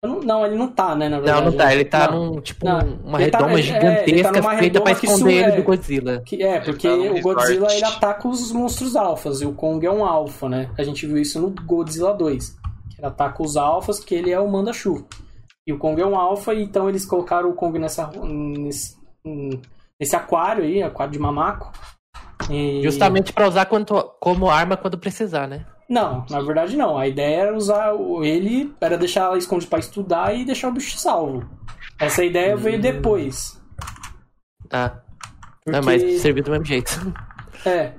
[0.03, 1.09] eu não, não, ele não tá, né?
[1.09, 1.45] Na Não, verdade.
[1.47, 1.75] não tá.
[1.75, 2.27] Ele tá Não.
[2.33, 2.79] num, tipo, Não.
[3.05, 5.57] uma Ele tá- redoma é, tá gigantesca numa feita pra esconder ele é.
[5.57, 6.23] do Godzilla.
[6.25, 9.91] Que, é, porque tá o Godzilla ele ataca os monstros alfas e o Kong é
[9.91, 10.71] um alfa, né?
[10.79, 12.57] A gente viu isso no Godzilla 2.
[12.99, 15.07] Ele ataca os alfas, que ele é o Manda-Chu.
[15.67, 18.97] E o Kong é um alfa, então eles colocaram o Kong nessa, nesse,
[19.99, 21.73] nesse aquário aí, aquário de mamaco.
[22.51, 25.65] E- Justamente pra usar quanto, como arma quando precisar, né?
[25.89, 26.99] Não, na verdade não.
[26.99, 27.93] A ideia era usar
[28.23, 31.49] ele, era deixar ela escondido pra estudar e deixar o bicho salvo.
[32.01, 33.61] Essa ideia veio depois.
[34.71, 34.91] Ah,
[35.63, 35.79] Porque...
[35.79, 36.91] não, mas serviu do mesmo jeito.
[37.65, 37.93] É.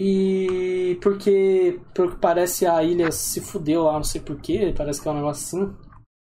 [0.00, 5.08] E porque, pelo que parece, a ilha se fudeu lá, não sei porquê, parece que
[5.08, 5.76] é um negócio assim.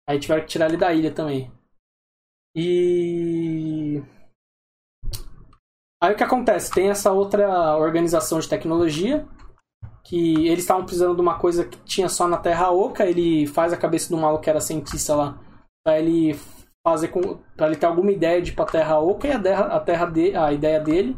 [0.09, 1.49] Aí tiveram que tirar ele da ilha também.
[2.57, 4.03] E.
[6.03, 6.73] Aí o que acontece?
[6.73, 9.29] Tem essa outra organização de tecnologia
[10.03, 13.07] que eles estavam precisando de uma coisa que tinha só na Terra Oca.
[13.07, 15.41] Ele faz a cabeça do maluco que era cientista lá
[15.87, 16.37] pra ele
[16.85, 17.39] fazer com.
[17.57, 20.07] para ele ter alguma ideia de ir pra Terra Oca e a terra, a, terra
[20.07, 21.17] de, a ideia dele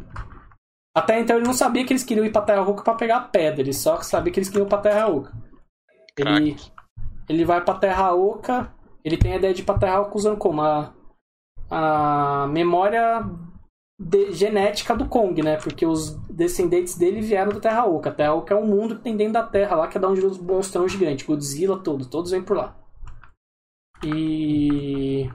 [0.95, 3.61] Até então ele não sabia que eles queriam ir pra Terra Oca pra pegar pedra,
[3.61, 5.33] ele só sabia que eles queriam ir pra Terra Oca.
[6.37, 6.55] Ele,
[7.27, 8.73] ele vai pra Terra Oca,
[9.03, 10.61] ele tem a ideia de ir pra Terra Oca usando como?
[10.61, 10.93] A,
[11.69, 13.29] a memória
[13.99, 15.57] de- genética do Kong, né?
[15.57, 18.09] Porque os descendentes dele vieram da Terra Oca.
[18.09, 20.07] A Terra Oca é um mundo que tem dentro da Terra lá, que é da
[20.07, 22.73] onde os monstrão gigantes, Godzilla, todo, todos vêm por lá.
[24.01, 25.29] E.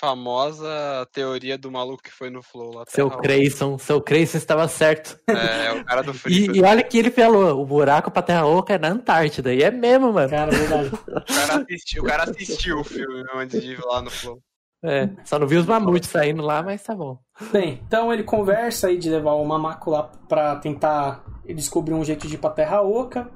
[0.00, 2.84] Famosa teoria do maluco que foi no Flow lá.
[2.88, 5.20] Seu Creyson, seu Creyson estava certo.
[5.28, 6.46] É, é o cara do E, Free.
[6.58, 9.52] e olha que ele falou, o buraco pra Terra Oca é na Antártida.
[9.52, 10.30] E é mesmo, mano.
[10.30, 10.88] Cara, verdade.
[10.88, 14.38] O cara assistiu, o cara assistiu o filme antes de ir lá no Flow.
[14.82, 17.18] É, só não vi os mamutes saindo lá, mas tá bom.
[17.52, 22.26] Bem, então ele conversa aí de levar o Mamaco lá pra tentar descobrir um jeito
[22.26, 23.30] de ir pra Terra Oca.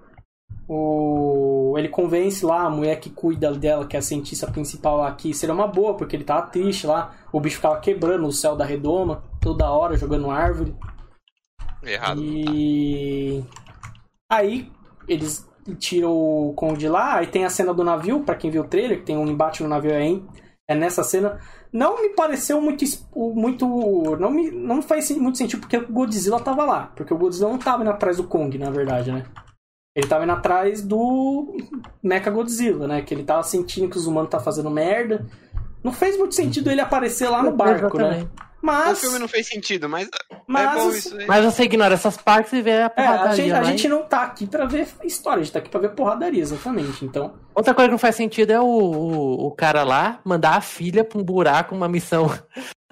[0.67, 1.64] O...
[1.79, 5.35] Ele convence lá a mulher que cuida dela, que é a cientista principal lá, que
[5.35, 7.15] seria uma boa, porque ele tava triste lá.
[7.33, 10.75] O bicho ficava quebrando o céu da redoma toda hora, jogando árvore.
[11.83, 12.21] Errado.
[12.23, 13.43] E
[14.31, 14.71] aí
[15.09, 15.49] eles
[15.79, 18.69] tiram o Kong de lá, aí tem a cena do navio, pra quem viu o
[18.69, 20.23] trailer, que tem um embate no navio aí,
[20.69, 21.41] é nessa cena.
[21.73, 23.67] Não me pareceu muito muito
[24.19, 27.59] não me não faz muito sentido porque o Godzilla tava lá, porque o Godzilla não
[27.59, 29.25] tava indo atrás do Kong, na verdade, né?
[29.95, 31.57] Ele tava indo atrás do
[32.03, 33.03] Mecha Godzilla, né?
[33.03, 35.25] Que ele tava sentindo que os humanos tá fazendo merda.
[35.85, 38.05] Não fez muito sentido ele aparecer lá no barco, né?
[38.05, 38.25] Exatamente.
[38.25, 40.09] O Mas, filme não fez sentido, mas,
[40.47, 41.27] mas é bom isso aí.
[41.27, 44.03] Mas você ignora essas partes e vê a É, a porradaria gente, a gente não
[44.05, 47.05] tá aqui pra ver história, a gente tá aqui pra ver porradaria, exatamente.
[47.05, 50.61] Então, Outra coisa que não faz sentido é o, o, o cara lá mandar a
[50.63, 52.27] filha pra um buraco, uma missão,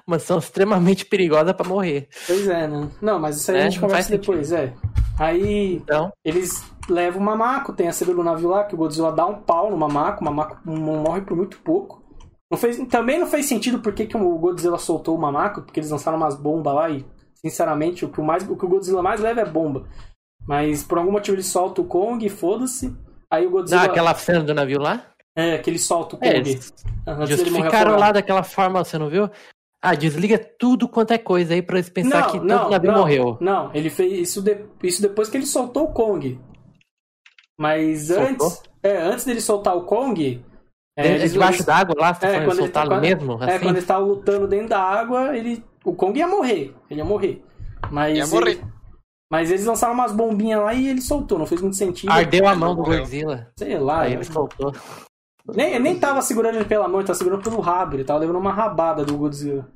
[0.07, 2.09] uma missão extremamente perigosa pra morrer.
[2.27, 2.89] pois é, né?
[3.01, 4.73] Não, mas isso aí É, a gente não conversa depois, é.
[5.19, 9.27] Aí Então, eles levam o Mamaco, tem a do navio lá, que o Godzilla dá
[9.27, 12.03] um pau no Mamaco, o Mamaco morre por muito pouco.
[12.51, 15.91] Não fez, também não fez sentido porque que o Godzilla soltou o Mamaco, porque eles
[15.91, 19.21] lançaram umas bombas lá e, sinceramente, o que o, mais, o que o Godzilla mais
[19.21, 19.85] leva é bomba.
[20.47, 22.95] Mas por algum motivo ele solta o Kong e foda-se.
[23.31, 23.83] Aí o dá Godzilla.
[23.85, 25.07] aquela cena do navio lá.
[25.35, 26.51] É, que ele solta o É, Kong.
[26.51, 28.01] eles dele morrer justificaram afogado.
[28.01, 29.31] lá daquela forma, você não viu?
[29.85, 33.37] Ah, desliga tudo quanto é coisa aí pra eles pensar que todo navio não, morreu.
[33.41, 36.39] Não, ele fez isso, de- isso depois que ele soltou o Kong.
[37.59, 38.27] Mas Soltou?
[38.47, 40.43] antes, é, antes dele soltar o Kong,
[40.97, 43.33] é, eles- debaixo d'água lá, você é, quando ele soltar tá- mesmo?
[43.43, 43.59] é, Assim?
[43.59, 47.45] quando eles estavam lutando dentro da água, ele, o Kong ia morrer, ele ia morrer.
[47.91, 48.51] Mas Ia morrer.
[48.53, 48.65] ele-
[49.33, 52.11] mas eles lançaram umas bombinhas lá e ele soltou, não fez muito sentido.
[52.11, 52.83] Ardeu a mão do.
[52.83, 53.51] Godzilla.
[53.59, 54.73] Sei lá, Aí ele soltou.
[55.49, 58.37] Nem, nem tava segurando ele pela mão, ele tava segurando pelo rabo, ele tava levando
[58.39, 59.69] uma rabada do Godzilla.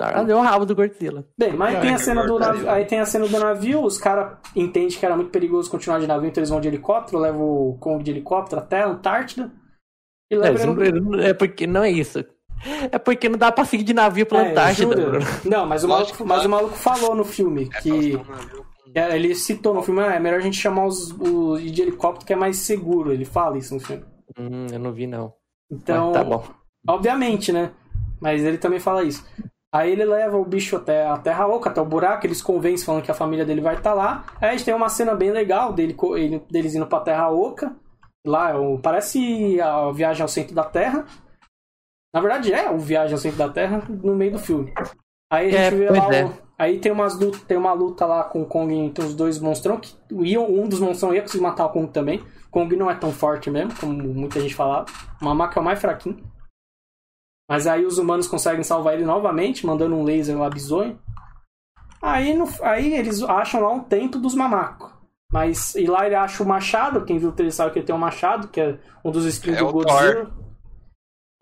[0.00, 1.24] Ardeu o rabo do Godzilla.
[1.38, 3.84] Bem, mas Ai, tem a que cena do navio, aí tem a cena do navio,
[3.84, 7.18] os caras entendem que era muito perigoso continuar de navio, então eles vão de helicóptero,
[7.20, 9.52] levam o Kong de helicóptero até a Antártida.
[10.28, 12.24] E É, ele no- é porque não é isso.
[12.90, 14.96] É porque não dá pra seguir de navio pela É, Antártida?
[14.96, 15.18] Bruno.
[15.44, 18.20] Não, mas o, maluco, mas o maluco falou no filme É, que
[18.94, 22.26] é, ele citou no filme, ah, é melhor a gente chamar os, os de helicóptero
[22.26, 23.12] que é mais seguro.
[23.12, 24.02] Ele fala isso no filme.
[24.38, 25.32] Hum, eu não vi, não.
[25.70, 26.44] Então, Mas tá bom.
[26.88, 27.72] obviamente, né?
[28.20, 29.24] Mas ele também fala isso.
[29.74, 33.02] Aí ele leva o bicho até a Terra Oca, até o buraco, eles convencem falando
[33.02, 34.24] que a família dele vai estar lá.
[34.40, 37.74] Aí a gente tem uma cena bem legal dele, ele- deles indo pra Terra Oca.
[38.26, 41.04] Lá, é o- parece a viagem ao centro da Terra.
[42.14, 44.72] Na verdade, é o viagem ao centro da Terra no meio do filme.
[45.32, 46.14] Aí a É, gente vê pois lá.
[46.14, 46.24] é.
[46.24, 49.40] o- aí tem, umas luta, tem uma luta lá com o Kong entre os dois
[49.40, 49.78] monstrão.
[49.80, 49.92] Que
[50.38, 52.22] um dos monstrão ia conseguir matar o Kong também.
[52.54, 54.86] Kong não é tão forte mesmo, como muita gente falava.
[55.20, 56.22] O Mamaki é o mais fraquinho.
[57.50, 60.98] Mas aí os humanos conseguem salvar ele novamente, mandando um laser lá bizonho.
[62.00, 64.92] Aí, no- aí eles acham lá um templo dos mamacos.
[65.32, 67.94] Mas, e lá ele acha o machado, quem viu o trailer sabe que ele tem
[67.94, 70.30] um machado, que é um dos skins É do Godzilla.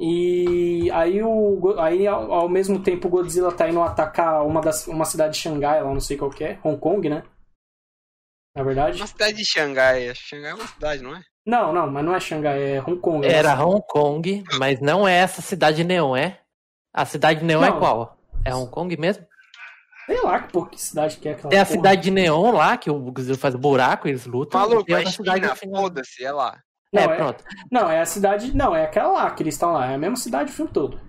[0.01, 4.87] E aí, o, aí ao, ao mesmo tempo o Godzilla tá indo atacar uma, das,
[4.87, 7.23] uma cidade de Xangai, lá não sei qual que é, Hong Kong, né?
[8.55, 8.99] Na verdade.
[8.99, 10.15] Uma cidade de Xangai.
[10.15, 11.21] Xangai é uma cidade, não é?
[11.45, 13.27] Não, não, mas não é Xangai, é Hong Kong.
[13.27, 16.39] é Era Hong Kong, mas não é essa cidade neon, é?
[16.95, 17.79] A cidade neon é Não.
[17.79, 18.17] qual?
[18.45, 19.27] É Hong Kong mesmo?
[20.07, 21.77] Sei lá que, porra, que cidade que é aquela Tem a porra.
[21.77, 24.61] cidade de neon lá, que o Godzilla faz buraco, eles lutam.
[24.61, 26.61] e Maluco, é outra cidade assim, foda-se, é lá.
[26.93, 27.45] Não, É, é- pronto.
[27.71, 28.55] Não, é a cidade.
[28.55, 29.91] Não, é aquela lá que eles estão lá.
[29.91, 31.01] É a mesma cidade o filme todo.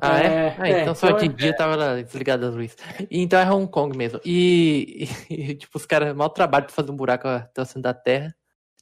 [0.00, 0.26] Ah, é?
[0.26, 2.76] É, Ah, é, então só então de é- dia tava lá desligado as luzes.
[3.10, 4.20] Então é Hong Kong mesmo.
[4.24, 7.94] E, e, tipo, os caras, mau trabalho pra fazer um buraco até o centro da
[7.94, 8.34] Terra.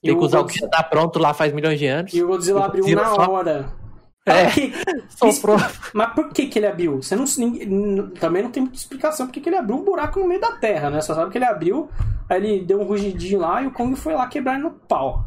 [0.03, 2.13] E Tem que usar o que já tá pronto lá faz milhões de anos.
[2.13, 3.73] E o Godzilla abriu Godzilla na só- hora.
[4.25, 4.45] É.
[4.45, 4.73] Mas que-
[5.09, 5.57] Soprou.
[5.93, 7.03] Mas por que, que ele abriu?
[7.03, 7.25] Você não,
[8.11, 10.91] também não tem muita explicação porque que ele abriu um buraco no meio da terra,
[10.91, 11.01] né?
[11.01, 11.89] Só sabe que ele abriu,
[12.29, 15.25] aí ele deu um rugidinho lá e o Kong foi lá quebrar no pau.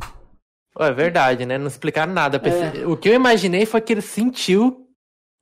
[0.79, 1.57] É verdade, né?
[1.57, 2.41] Não explicaram nada.
[2.43, 2.85] É.
[2.87, 4.84] O que eu imaginei foi que ele sentiu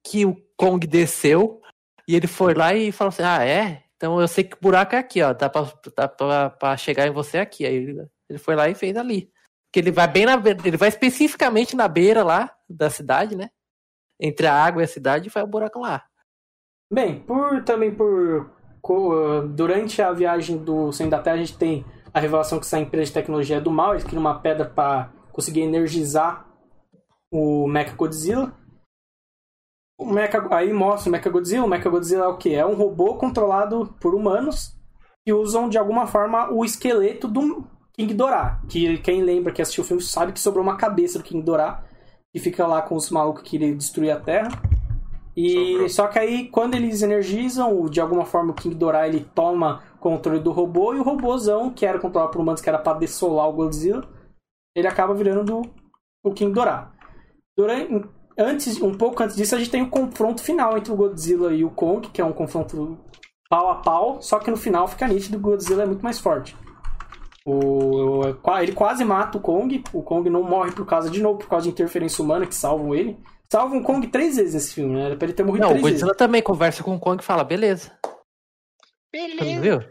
[0.06, 1.62] que o Kong desceu
[2.08, 3.84] e ele foi lá e falou assim: Ah, é?
[3.95, 5.34] Então eu sei que buraco é aqui, ó.
[5.34, 7.66] Dá pra, dá pra, pra chegar em você aqui.
[7.66, 9.32] Aí ele, ele foi lá e fez ali.
[9.68, 13.49] Porque ele vai bem na beira, ele vai especificamente na beira lá da cidade, né?
[14.20, 16.04] Entre a água e a cidade e faz o buraco lá.
[16.91, 18.51] Bem, por também por
[18.82, 21.84] co- durante a viagem do Sem da Terra a gente tem
[22.14, 25.12] a revelação que essa empresa de tecnologia é do mal, eles criam uma pedra para
[25.32, 26.45] conseguir energizar
[27.32, 28.54] o Mecha Godzilla.
[29.97, 32.53] O Mecha, aí mostra o Mecha Godzilla, o Mecha Godzilla é o que?
[32.53, 34.75] É um robô controlado por humanos
[35.25, 39.83] que usam de alguma forma o esqueleto do King Dorá, que quem lembra que assistiu
[39.83, 41.83] o filme sabe que sobrou uma cabeça do King Dorá
[42.33, 44.49] e fica lá com os malucos que queriam destruir a Terra.
[45.35, 45.89] E Sobrou.
[45.89, 50.39] só que aí quando eles energizam, de alguma forma o King Dorá ele toma controle
[50.39, 53.53] do robô e o robôzão, que era controlado por humanos, que era para dessolar o
[53.53, 54.03] Godzilla,
[54.75, 55.71] ele acaba virando do,
[56.23, 56.91] o King Dorá.
[57.55, 58.05] Durante,
[58.38, 61.63] antes, um pouco antes disso, a gente tem o confronto final entre o Godzilla e
[61.63, 62.97] o Kong, que é um confronto
[63.49, 66.19] pau a pau, só que no final fica nítido que o Godzilla é muito mais
[66.19, 66.55] forte.
[67.45, 68.21] O,
[68.61, 71.65] ele quase mata o Kong, o Kong não morre por causa de novo, por causa
[71.65, 73.17] de interferência humana que salvam ele.
[73.51, 75.05] Salvam o Kong três vezes nesse filme, né?
[75.07, 76.01] Era pra ele ter morrido Não, o três vezes.
[76.01, 77.91] Godzilla também conversa com o Kong e fala, beleza.
[79.13, 79.84] Você não viu?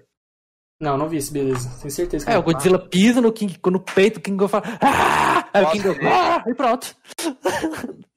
[0.80, 1.70] Não, não vi esse, beleza.
[1.78, 2.40] Tenho certeza que É, não.
[2.40, 4.64] o Godzilla pisa no, King, no peito, o King Kong fala.
[4.80, 5.48] Ah!
[5.52, 6.06] Aí o King Kong.
[6.06, 6.42] Ah!
[6.44, 6.96] E pronto.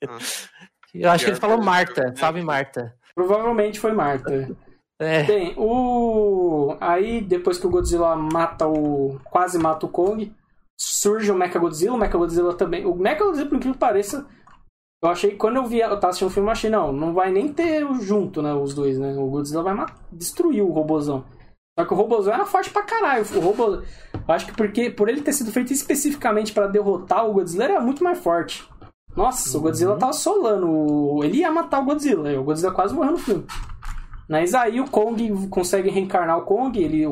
[0.93, 2.95] Eu acho que ele falou Marta, salve Marta.
[3.13, 4.55] Provavelmente foi Marta.
[4.99, 6.77] É, Bem, o.
[6.79, 9.19] Aí, depois que o Godzilla mata o.
[9.25, 10.33] quase mata o Kong,
[10.79, 11.95] surge o Mechagodzilla.
[11.95, 12.85] O Mechagodzilla também.
[12.85, 14.25] O Mechagodzilla, por incrível que pareça,
[15.03, 15.31] eu achei.
[15.31, 17.85] Quando eu vi, eu tava assistindo o filme, eu achei, não, não vai nem ter
[18.01, 18.53] junto, né?
[18.53, 19.13] Os dois, né?
[19.17, 21.25] O Godzilla vai destruir o robozão.
[21.77, 23.25] Só que o robozão era forte pra caralho.
[23.35, 23.73] O robô.
[23.73, 27.81] Eu acho que porque por ele ter sido feito especificamente pra derrotar o Godzilla, era
[27.81, 28.65] muito mais forte.
[29.15, 31.23] Nossa, o Godzilla tava solando.
[31.23, 32.37] Ele ia matar o Godzilla.
[32.39, 33.45] O Godzilla quase morreu no filme.
[34.27, 37.05] Mas aí o Kong consegue reencarnar o Kong, ele,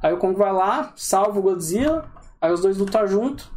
[0.00, 2.08] aí o Kong vai lá, salva o Godzilla,
[2.40, 3.52] aí os dois lutam junto,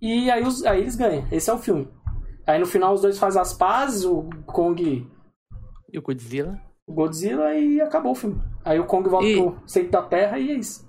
[0.00, 1.26] e aí, os- aí eles ganham.
[1.30, 1.86] Esse é o filme.
[2.46, 5.06] Aí no final os dois fazem as pazes, o Kong
[5.92, 6.58] e o Godzilla.
[6.86, 8.40] o Godzilla e acabou o filme.
[8.64, 10.87] Aí o Kong volta E- pro centro da Terra e é isso.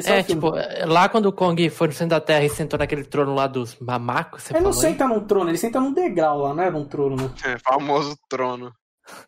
[0.00, 0.52] Esse é, É, tipo,
[0.86, 3.76] lá quando o Kong foi no centro da Terra e sentou naquele trono lá dos
[3.80, 4.86] mamacos, você ele não falou.
[4.86, 4.92] hein?
[4.92, 7.30] senta num trono, ele senta num degrau lá, não é num trono, né?
[7.44, 8.72] É, famoso trono.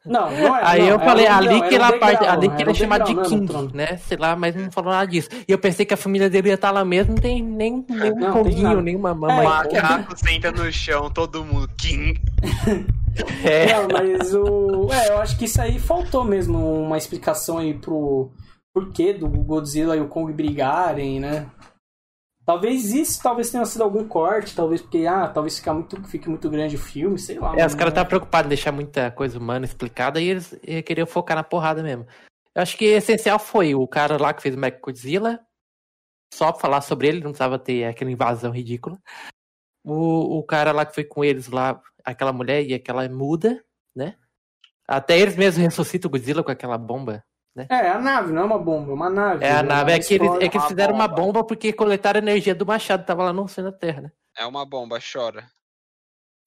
[0.07, 0.61] Não, não é.
[0.65, 2.53] Aí não, eu era falei, um- ali não, que era um ele, parte, ali que
[2.55, 3.97] era ele é um chamado de não era um King, né?
[3.97, 5.29] Sei lá, mas não falou nada disso.
[5.49, 8.13] E eu pensei que a família dele ia estar lá mesmo, não tem nem, nem
[8.13, 8.83] um Não, tem Konguinho, nada.
[8.83, 9.45] nem uma É, mamãe.
[9.45, 11.69] Macaco senta no chão, todo mundo.
[11.77, 12.21] King.
[13.45, 14.89] É, Não, mas o.
[14.93, 18.31] É, eu acho que isso aí faltou mesmo uma explicação aí pro
[18.73, 21.51] porquê do Godzilla e o Kong brigarem, né?
[22.45, 26.51] Talvez isso talvez tenha sido algum corte, talvez porque, ah, talvez fique muito, fique muito
[26.51, 27.57] grande o filme, sei lá.
[27.57, 31.37] É, os caras estavam preocupados em deixar muita coisa humana explicada e eles queriam focar
[31.37, 32.05] na porrada mesmo.
[32.55, 35.41] Eu acho que o essencial foi o cara lá que fez o Godzilla,
[36.35, 38.99] só pra falar sobre ele, não precisava ter aquela invasão ridícula.
[39.85, 43.65] O, o cara lá que foi com eles lá, aquela mulher e aquela muda,
[43.95, 44.17] né?
[44.87, 47.25] Até eles mesmos ressuscitam o Godzilla com aquela bomba.
[47.57, 49.45] É, é a nave, não é uma bomba, é uma nave.
[49.45, 49.69] É a né?
[49.69, 51.21] nave, é que eles, é que eles uma fizeram uma bomba.
[51.23, 54.13] bomba porque coletaram a energia do machado, tava lá no centro da Terra, né?
[54.39, 55.47] É uma bomba, chora.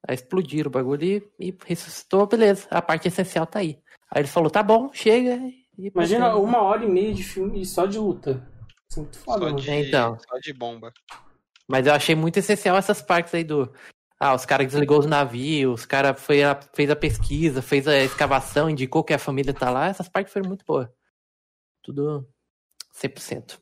[0.08, 2.68] Aí explodiram o bagulho e, e ressuscitou, beleza.
[2.70, 3.80] A parte essencial tá aí.
[4.12, 5.36] Aí ele falou, tá bom, chega.
[5.78, 8.48] E Imagina uma hora e meia de filme só de luta.
[8.90, 10.18] Isso é muito foda, Só de, Então.
[10.20, 10.94] só de bomba.
[11.68, 13.72] Mas eu achei muito essencial essas partes aí do.
[14.26, 19.04] Ah, os caras desligou os navios, os caras fez a pesquisa, fez a escavação, indicou
[19.04, 19.88] que a família tá lá.
[19.88, 20.90] Essas partes foram muito boas.
[21.84, 22.28] Tudo
[22.92, 23.60] 100%.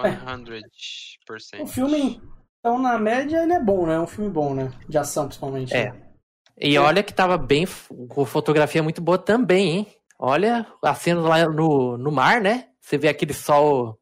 [0.00, 1.62] 100%.
[1.62, 2.20] O filme,
[2.58, 3.94] então, na média, ele é bom, né?
[3.94, 4.72] É um filme bom, né?
[4.88, 5.72] De ação, principalmente.
[5.72, 5.92] É.
[5.92, 6.02] né?
[6.60, 6.80] E É.
[6.80, 7.66] olha que tava bem,
[8.08, 9.86] com fotografia muito boa também, hein?
[10.18, 12.70] Olha a cena lá no, no mar, né?
[12.80, 13.96] Você vê aquele sol,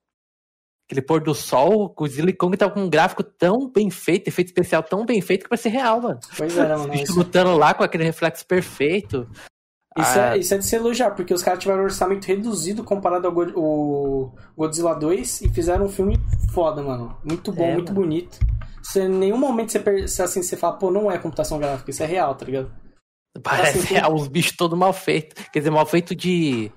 [0.93, 4.49] aquele pôr do sol, o e Kong tava com um gráfico tão bem feito, efeito
[4.49, 6.20] especial tão bem feito que parece real, mano.
[6.36, 6.88] Pois é, né, mano?
[6.90, 9.26] bichos Isso, lutando lá com aquele reflexo perfeito.
[9.97, 12.84] isso Ah, é, isso é de se elogiar, porque os caras tiveram um orçamento reduzido
[12.84, 16.18] comparado ao God- o Godzilla 2 e fizeram um filme
[16.53, 17.16] foda, mano.
[17.24, 18.05] Muito bom, É, muito mano.
[18.07, 18.38] bonito.
[18.82, 22.07] Você, em nenhum momento você, assim, você fala, pô, não é computação gráfica, isso é
[22.07, 22.70] real, tá ligado?
[23.43, 25.43] Parece Assim, real, os bichos todos mal feitos.
[25.51, 26.70] Quer dizer, mal feito de.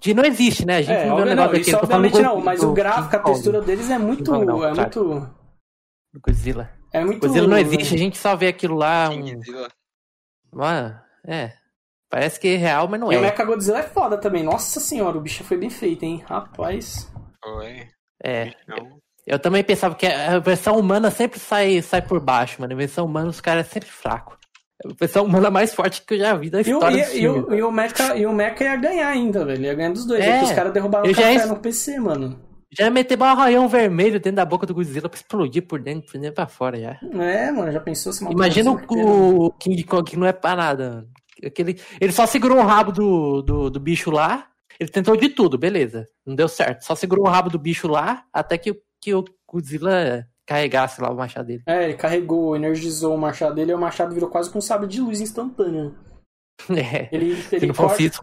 [0.00, 0.78] De não existe, né?
[0.78, 1.60] A gente É, não vê o negócio não, daquele.
[1.62, 4.30] isso tô falando obviamente não, mas do o gráfico, a textura deles é muito.
[4.32, 4.76] Não, é claro.
[4.76, 5.04] muito.
[6.14, 6.70] do Godzilla.
[6.92, 7.20] É muito.
[7.20, 9.10] Godzilla não existe, a gente só vê aquilo lá.
[9.10, 9.40] Um...
[10.52, 11.52] Mano, é.
[12.08, 13.22] Parece que é real, mas não E o é.
[13.22, 14.42] Mecha Godzilla é foda também.
[14.42, 16.24] Nossa senhora, o bicho foi bem feito, hein?
[16.26, 17.08] Rapaz.
[17.42, 17.86] Foi.
[18.22, 18.46] É.
[18.46, 19.00] Bichão.
[19.26, 22.72] Eu também pensava que a versão humana sempre sai, sai por baixo, mano.
[22.72, 24.36] A versão humana os caras é sempre fraco.
[24.84, 27.10] O pessoal humano mais forte que eu já vi da E o, história e, do
[27.10, 27.38] e filme.
[27.40, 29.62] o, e o Mecha, e o Mecha ia ganhar ainda, velho.
[29.64, 30.24] Ia ganhar dos dois.
[30.24, 32.40] É, os caras derrubaram o já café es- no PC, mano.
[32.72, 36.10] Já ia meter um arranhão vermelho dentro da boca do Godzilla pra explodir por dentro,
[36.10, 36.98] por dentro pra fora já.
[37.20, 39.06] É, mano, já pensou se Imagina inteiro?
[39.08, 41.06] o, o King Kong que não é pra nada.
[41.44, 44.46] Aquele, ele só segurou o rabo do, do, do bicho lá.
[44.78, 46.06] Ele tentou de tudo, beleza.
[46.24, 46.84] Não deu certo.
[46.84, 51.08] Só segurou o rabo do bicho lá até que, o- que o Godzilla carregasse lá
[51.08, 51.62] o machado dele.
[51.64, 54.88] É, ele carregou, energizou o machado dele e o machado virou quase com um sabre
[54.88, 55.96] de luz instantâneo.
[56.68, 57.08] É.
[57.10, 58.20] Ele, ele, não corta- isso,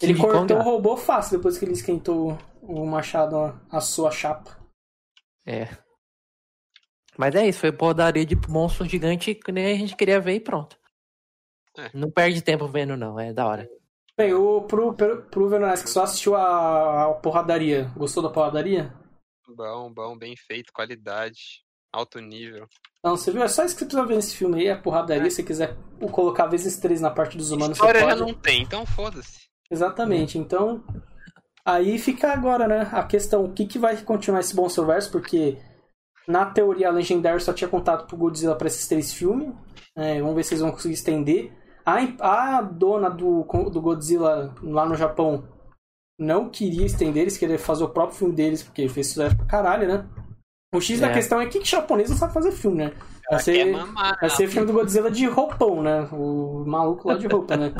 [0.00, 4.58] ele cortou o robô fácil depois que ele esquentou o machado, a sua chapa.
[5.46, 5.68] É.
[7.18, 10.40] Mas é isso, foi porradaria de monstro gigante que nem a gente queria ver e
[10.40, 10.78] pronto.
[11.76, 11.90] É.
[11.92, 13.68] Não perde tempo vendo, não, é da hora.
[14.16, 18.94] Bem, o, pro, pro, pro Veronese que só assistiu a, a porradaria, gostou da porradaria?
[19.46, 21.63] Bom, bom, bem feito, qualidade,
[21.94, 22.66] alto nível.
[23.02, 23.42] Não, você viu?
[23.42, 25.30] É só isso que você precisa ver nesse filme aí, a porradaria.
[25.30, 25.76] Se você quiser
[26.10, 28.20] colocar vezes três na parte dos humanos, você História já pode.
[28.20, 29.44] não tem, então foda-se.
[29.70, 30.38] Exatamente.
[30.38, 30.82] Então,
[31.64, 32.88] aí fica agora, né?
[32.92, 35.58] A questão, o que, que vai continuar esse Monsterverse, porque
[36.26, 39.52] na teoria a Legendary só tinha contato pro Godzilla pra esses três filmes.
[39.96, 41.52] É, vamos ver se eles vão conseguir estender.
[41.84, 45.46] A, a dona do, do Godzilla lá no Japão
[46.18, 49.86] não queria estender, eles queriam fazer o próprio filme deles, porque fez sucesso pra caralho,
[49.86, 50.06] né?
[50.74, 51.12] O X da É.
[51.12, 52.92] questão é que japonês não sabe fazer filme, né?
[53.30, 56.08] Vai Quer ser, mamar, Vai ser filme do Godzilla de roupão, né?
[56.12, 57.72] O maluco lá de roupa, né?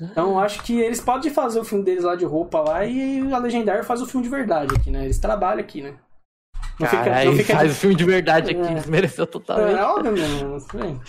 [0.00, 3.32] Então eu acho que eles podem fazer o filme deles lá de roupa lá e
[3.32, 5.04] a Legendary faz o filme de verdade aqui, né?
[5.04, 5.94] Eles trabalham aqui, né?
[6.78, 8.74] Não fica, não fica faz o filme de verdade aqui, É.
[8.74, 9.78] desmereceu totalmente.
[9.78, 11.00] É óbvio, sei.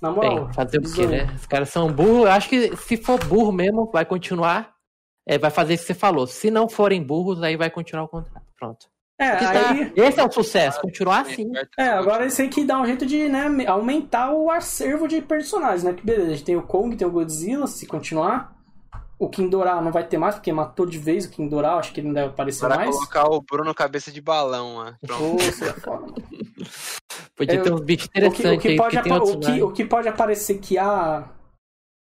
[0.00, 1.32] Na moral, Bem, fazer o quê, né?
[1.34, 2.26] Os caras são burros.
[2.26, 4.72] Eu acho que se for burro mesmo, vai continuar.
[5.26, 6.26] É, vai fazer isso que você falou.
[6.26, 8.44] Se não forem burros, aí vai continuar o contrato.
[8.58, 8.86] Pronto.
[9.22, 11.50] É, Porque tá- aí, Esse é o sucesso, continuar assim.
[11.78, 15.84] é, agora eles têm que dar um jeito de né, aumentar o acervo de personagens,
[15.84, 15.92] né?
[15.92, 18.52] Que beleza, a gente tem o Kong, tem o Godzilla, se continuar.
[19.18, 22.08] O Kindorá não vai ter mais, porque matou de vez o Kindorá, acho que ele
[22.08, 22.90] não deve aparecer Para mais.
[22.96, 24.96] colocar o Bruno cabeça de balão lá.
[25.06, 25.40] Pronto.
[25.40, 26.12] É foda.
[27.36, 29.70] Podia É, ter uns bichos O que, interessantes o que aí, pode, o, que, o
[29.72, 31.28] que pode aparecer que há,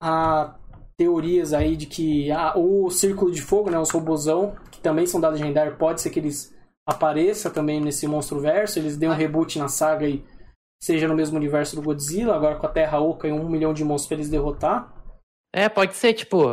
[0.03, 0.55] há
[0.99, 5.21] teorias aí de que há, o Círculo de Fogo, né, os robozão, que também são
[5.21, 6.55] da Legendária, pode ser que eles
[6.89, 10.25] apareçam também nesse monstro verso, eles dêem um reboot na saga e
[10.83, 13.85] seja no mesmo universo do Godzilla, agora com a Terra Oca e um milhão de
[13.85, 14.95] monstros pra eles derrotar.
[15.55, 16.47] É, pode ser, tipo,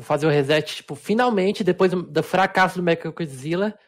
[0.00, 3.78] fazer o reset, tipo, finalmente, depois do, fracasso do Mechagodzilla,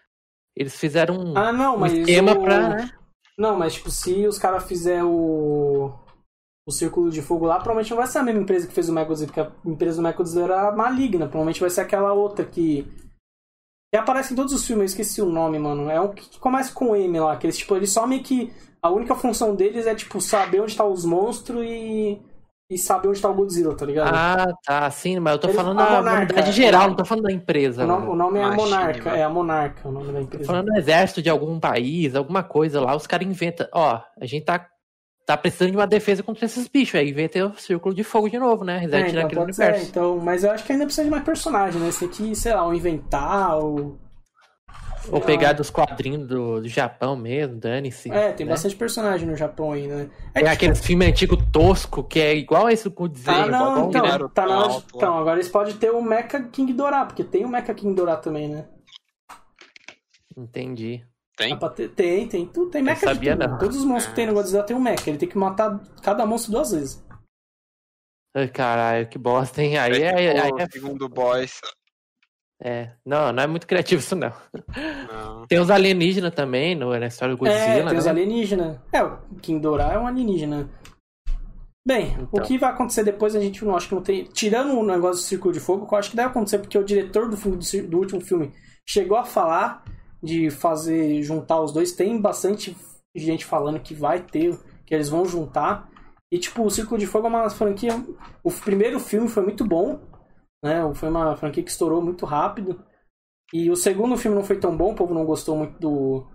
[0.57, 2.43] eles fizeram um, Ah, não, um mas esquema o...
[2.45, 2.69] pra.
[2.69, 2.91] né?
[3.37, 5.93] Não, mas tipo, se os caras fizerem o.
[6.67, 8.93] O Círculo de Fogo lá, provavelmente não vai ser a mesma empresa que fez o
[8.93, 11.27] Mechagodzilla, porque a empresa do Mechagodzilla era maligna.
[11.27, 12.87] Provavelmente vai ser aquela outra que.
[13.93, 15.89] Que aparece em todos os filmes, eu esqueci o nome, mano.
[15.91, 18.53] É um que começa com M lá, que eles, tipo, eles só meio que.
[18.81, 22.21] A única função deles é, tipo, saber onde tá os monstros e.
[22.71, 24.15] E saber onde tá o Godzilla, tá ligado?
[24.15, 26.53] Ah, tá, sim, mas eu tô Eles- falando da humanidade é.
[26.53, 27.83] geral, não tô falando da empresa.
[27.83, 29.17] o, nome, o nome é a Monarca, mano.
[29.17, 30.45] é a Monarca o nome da Tô empresa.
[30.45, 33.67] falando do exército de algum país, alguma coisa lá, os caras inventam.
[33.73, 34.67] Ó, a gente tá,
[35.29, 36.95] tá precisando de uma defesa contra esses bichos.
[36.95, 38.77] Aí inventa o círculo de fogo de novo, né?
[38.77, 39.91] É, Reset então, naquele ser, universo.
[39.91, 41.91] então, mas eu acho que ainda precisa de mais personagem, né?
[41.91, 43.99] Você tem que, sei lá, ou inventar, ou.
[45.11, 48.11] Ou pegar dos quadrinhos do, do Japão mesmo, dane-se.
[48.11, 48.53] É, tem né?
[48.53, 50.11] bastante personagem no Japão ainda, né?
[50.31, 53.45] É Tem que, aqueles filmes antigos tosco que é igual a esse do Godzilla.
[53.45, 57.05] Ah, não, igual então, tá na então, agora eles podem ter o Mecha King Dorá,
[57.07, 58.67] porque tem o Mecha King Dorá também, né?
[60.37, 61.03] Entendi.
[61.39, 61.57] Tem?
[61.59, 63.49] Pra ter- tem, tem, tudo, tem Eu Mecha de tudo.
[63.49, 63.59] não.
[63.59, 66.27] Todos os monstros que tem no Godzilla tem um Mecha, ele tem que matar cada
[66.27, 67.03] monstro duas vezes.
[68.37, 69.79] Ai, caralho, que bosta, hein?
[69.79, 71.61] Aí é, aí o é, segundo boss.
[72.63, 72.93] é.
[73.07, 74.33] Não, não é muito criativo isso, não.
[75.11, 75.47] Não.
[75.47, 77.99] Tem os alienígenas também no, na história do Godzilla, é, tem né?
[77.99, 78.79] os alienígenas.
[78.93, 80.69] É, o King Dorá é um alienígena.
[81.87, 82.45] Bem, o Então.
[82.45, 84.25] que vai acontecer depois a gente não acho que não tem.
[84.25, 86.85] Tirando o negócio do Círculo de Fogo, que eu acho que deve acontecer porque o
[86.85, 87.59] diretor do, filme,
[87.89, 88.53] do último filme
[88.87, 89.83] chegou a falar
[90.23, 91.93] de fazer juntar os dois.
[91.93, 92.77] Tem bastante
[93.15, 95.91] gente falando que vai ter, que eles vão juntar.
[96.33, 97.93] E tipo, o Círculo de Fogo é uma franquia.
[98.43, 100.01] O primeiro filme foi muito bom,
[100.63, 100.83] né?
[100.95, 102.85] Foi uma franquia que estourou muito rápido.
[103.53, 106.27] E o segundo filme não foi tão bom, o povo não gostou muito do,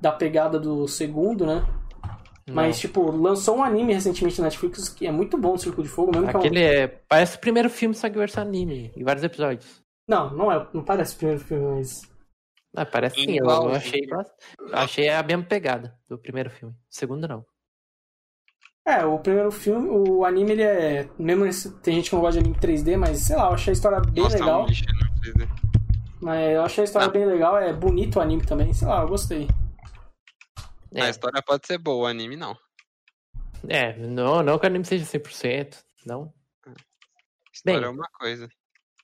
[0.00, 1.66] da pegada do segundo, né?
[2.46, 2.56] Não.
[2.56, 5.88] Mas, tipo, lançou um anime recentemente na Netflix que é muito bom, o Círculo de
[5.88, 6.40] Fogo, mesmo que é um...
[6.40, 6.88] Aquele é.
[7.08, 9.80] Parece o primeiro filme, só que versão anime, em vários episódios.
[10.08, 12.02] Não, não é, não parece o primeiro filme, mas...
[12.74, 14.00] Ah, parece sim, eu, achei,
[14.72, 16.74] achei a mesma pegada do primeiro filme.
[16.74, 17.44] O segundo não.
[18.86, 21.08] É, o primeiro filme, o anime, ele é...
[21.18, 23.70] Mesmo esse- tem gente que não gosta de anime 3D, mas, sei lá, eu achei
[23.70, 24.62] a história bem Nossa, legal.
[24.62, 24.82] um lixo,
[25.20, 25.48] precisa.
[26.20, 27.10] Mas eu achei a história Ah.
[27.10, 29.46] bem legal, é bonito o anime também, sei lá, eu gostei.
[30.94, 31.02] É.
[31.02, 32.56] A história pode ser boa, o anime não.
[33.68, 36.32] É, não, não que o anime seja 100%, não.
[37.52, 38.48] História Bem, é uma coisa.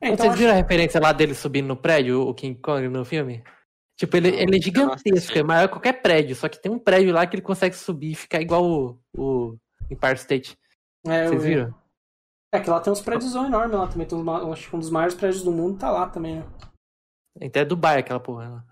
[0.00, 2.88] É, então Vocês acho- viram a referência lá dele subindo no prédio, o King Kong
[2.88, 3.44] no filme?
[3.98, 7.12] Tipo, ele, ele é gigantesco, é maior que qualquer prédio, só que tem um prédio
[7.12, 9.56] lá que ele consegue subir e ficar igual o, o
[9.90, 10.56] Empire State.
[11.06, 11.48] é, Vocês vi.
[11.56, 11.74] viram?
[12.54, 14.06] É que lá tem uns prédios enormes lá também.
[14.06, 16.46] Tem uns, ma- acho que um dos maiores prédios do mundo tá lá também, né?
[17.42, 18.48] Até Dubai, aquela porra.
[18.48, 18.62] né?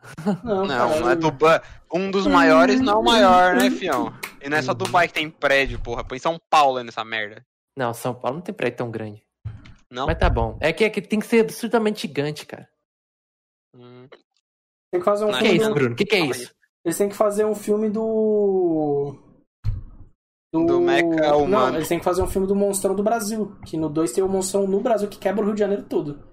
[0.45, 1.61] Não, Não, cara, não é eu- Dubai.
[1.93, 4.13] Um dos maiores não é o maior, né, fião?
[4.41, 6.03] E não é só Dubai que tem prédio, porra.
[6.05, 7.45] Põe São Paulo aí nessa merda.
[7.77, 9.23] Não, São Paulo não tem prédio tão grande.
[9.91, 10.07] Não?
[10.07, 10.57] Mas tá bom.
[10.61, 12.69] É que, é que tem que ser absurdamente gigante, cara.
[13.75, 14.09] Hum,
[14.97, 15.75] Tem que fazer um Não, O que é filme isso, do...
[15.75, 15.93] Bruno?
[15.93, 16.55] O que, que é isso?
[16.83, 19.15] Eles têm que fazer um filme do.
[20.55, 21.49] Do Mecha Humano.
[21.49, 23.59] Não, eles têm que fazer um filme do Monstrão do Brasil.
[23.67, 26.25] Que no 2 tem o Monstrão no Brasil que quebra o Rio de Janeiro todo.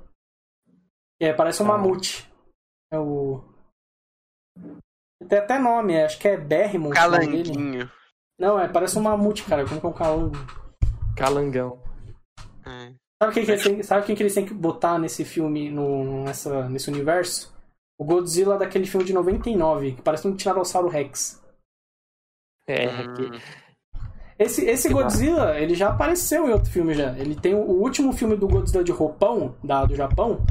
[1.20, 1.78] É, parece um Ah.
[1.78, 2.32] mamute.
[2.91, 3.43] É o.
[5.28, 6.91] Tem até nome, é, acho que é Berrimon.
[6.91, 7.91] Calanguinho.
[8.39, 9.66] Não, é, parece um mamute, cara.
[9.68, 10.38] Como que é um calango?
[11.18, 11.82] Calangão.
[12.66, 12.93] É.
[13.22, 16.24] Sabe quem, que eles têm, sabe quem que eles têm que botar nesse filme, no,
[16.24, 17.52] nessa, nesse universo?
[17.99, 21.41] O Godzilla daquele filme de 99, que parece um Tiranossauro Rex.
[22.67, 23.63] É, Hum, que-
[24.39, 27.17] Esse, esse Godzilla, ele já apareceu em outro filme já.
[27.17, 30.43] Ele tem o, o último filme do Godzilla de roupão, da, do Japão,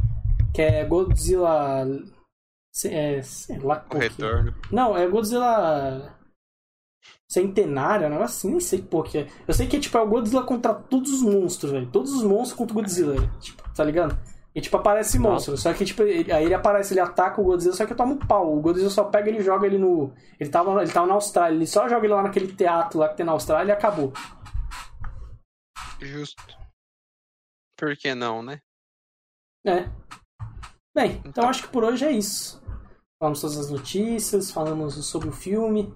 [0.55, 1.84] que é Godzilla...
[2.72, 4.55] se- É, sei lá o que- retorno.
[4.70, 6.16] Não, é Godzilla...
[7.30, 9.26] Centenário, um negócio assim, nem sei por que é.
[9.49, 11.90] Eu sei que tipo, é o Godzilla contra todos os monstros, velho.
[11.90, 14.16] Todos os monstros contra o Godzilla, tipo, tá ligado?
[14.55, 15.32] E tipo, aparece Nossa.
[15.32, 15.57] monstro.
[15.57, 18.18] Só que, tipo, ele- aí ele aparece, ele ataca o Godzilla, só que toma um
[18.18, 18.55] pau.
[18.57, 20.12] O Godzilla só pega ele e joga ele no.
[20.38, 23.16] Ele tava, ele tava na Austrália, ele só joga ele lá naquele teatro lá que
[23.16, 24.12] tem na Austrália e acabou.
[26.00, 26.42] Justo.
[27.78, 28.61] Por que não, né?
[29.66, 29.88] É.
[30.94, 31.48] Bem, então Então.
[31.48, 32.61] acho que por hoje é isso.
[33.20, 35.94] Falamos todas as notícias, falamos sobre o filme.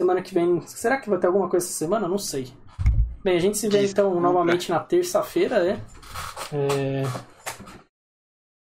[0.00, 0.60] Semana que vem.
[0.66, 2.08] Será que vai ter alguma coisa essa semana?
[2.08, 2.52] Não sei.
[3.22, 4.20] Bem, a gente se vê então Desculpa.
[4.20, 5.86] novamente na terça-feira, né?
[6.52, 7.33] É...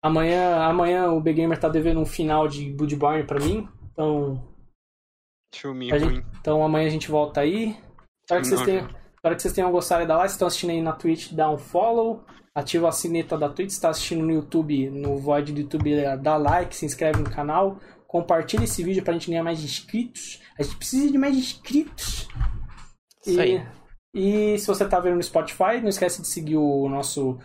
[0.02, 3.68] Amanhã, amanhã o B Gamer tá devendo um final de Bloodborne pra mim.
[3.92, 4.48] Então,
[5.54, 6.14] Filme a ruim.
[6.16, 7.76] gente- então amanhã a gente volta aí.
[8.24, 10.28] Espero que vocês tenham, espero que vocês tenham gostado da live.
[10.30, 12.24] Se estão assistindo aí na Twitch, dá um follow.
[12.54, 13.70] Ativa a sineta da Twitch.
[13.70, 17.30] Se está assistindo no YouTube, no Void do YouTube, é, dá like, se inscreve no
[17.30, 17.78] canal.
[18.06, 20.40] Compartilha esse vídeo pra gente ganhar mais inscritos.
[20.58, 22.28] A gente precisa de mais inscritos.
[23.26, 23.66] Isso aí.
[24.14, 27.38] E se você tá vendo no Spotify, não esquece de seguir o nosso,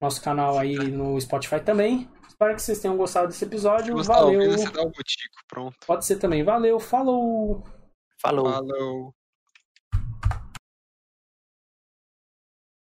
[0.00, 2.08] nosso canal aí no Spotify também.
[2.26, 3.94] Espero que vocês tenham gostado desse episódio.
[3.94, 4.52] Gustavo, Valeu.
[4.52, 5.76] você dá o botico, pronto.
[5.86, 6.42] Pode ser também.
[6.42, 6.80] Valeu.
[6.80, 7.62] Falou.
[8.18, 8.50] Falou.
[8.50, 9.14] Falou.